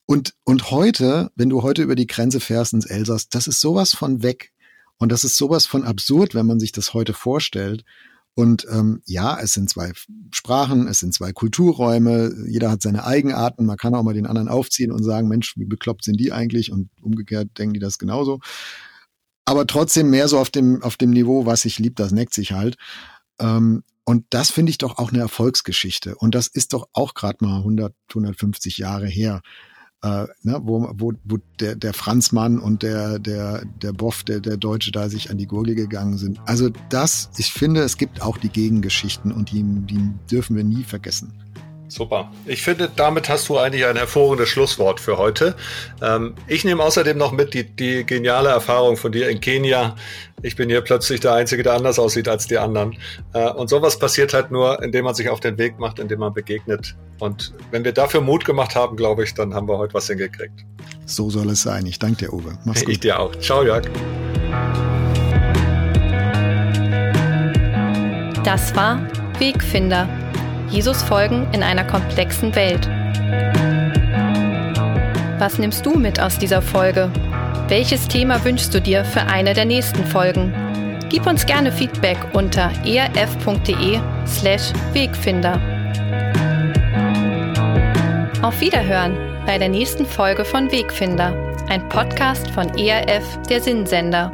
[0.06, 3.92] Und, und heute, wenn du heute über die Grenze fährst ins Elsass, das ist sowas
[3.92, 4.52] von weg.
[4.96, 7.84] Und das ist sowas von absurd, wenn man sich das heute vorstellt.
[8.34, 9.92] Und ähm, ja, es sind zwei
[10.32, 14.48] Sprachen, es sind zwei Kulturräume, jeder hat seine Eigenarten, man kann auch mal den anderen
[14.48, 16.72] aufziehen und sagen, Mensch, wie bekloppt sind die eigentlich?
[16.72, 18.40] Und umgekehrt denken die das genauso.
[19.44, 22.52] Aber trotzdem mehr so auf dem, auf dem Niveau, was sich liebt, das neckt sich
[22.52, 22.76] halt.
[23.38, 26.16] Ähm, und das finde ich doch auch eine Erfolgsgeschichte.
[26.16, 29.42] Und das ist doch auch gerade mal 100, 150 Jahre her
[30.04, 34.58] äh, ne, wo, wo, wo der, der Franzmann und der, der, der Boff, der, der
[34.58, 36.40] Deutsche da sich an die Gurgel gegangen sind.
[36.44, 40.82] Also das, ich finde, es gibt auch die Gegengeschichten und die, die dürfen wir nie
[40.82, 41.32] vergessen.
[41.94, 42.32] Super.
[42.44, 45.54] Ich finde, damit hast du eigentlich ein hervorragendes Schlusswort für heute.
[46.02, 49.94] Ähm, ich nehme außerdem noch mit die, die geniale Erfahrung von dir in Kenia.
[50.42, 52.96] Ich bin hier plötzlich der Einzige, der anders aussieht als die anderen.
[53.32, 56.34] Äh, und sowas passiert halt nur, indem man sich auf den Weg macht, indem man
[56.34, 56.96] begegnet.
[57.20, 60.64] Und wenn wir dafür Mut gemacht haben, glaube ich, dann haben wir heute was hingekriegt.
[61.06, 61.86] So soll es sein.
[61.86, 62.58] Ich danke dir, Uwe.
[62.64, 62.90] Mach's gut.
[62.90, 63.36] Ich dir auch.
[63.36, 63.84] Ciao, Jörg.
[68.42, 69.00] Das war
[69.38, 70.08] Wegfinder
[70.74, 72.90] Jesus folgen in einer komplexen Welt.
[75.38, 77.12] Was nimmst du mit aus dieser Folge?
[77.68, 80.52] Welches Thema wünschst du dir für eine der nächsten Folgen?
[81.10, 85.60] Gib uns gerne Feedback unter erf.de/slash Wegfinder.
[88.42, 89.16] Auf Wiederhören
[89.46, 91.32] bei der nächsten Folge von Wegfinder,
[91.68, 94.32] ein Podcast von ERF, der Sinnsender.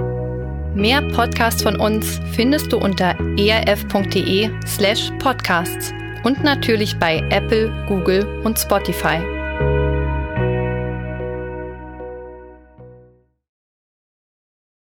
[0.74, 8.58] Mehr Podcasts von uns findest du unter erf.de/slash podcasts und natürlich bei Apple, Google und
[8.58, 9.39] Spotify.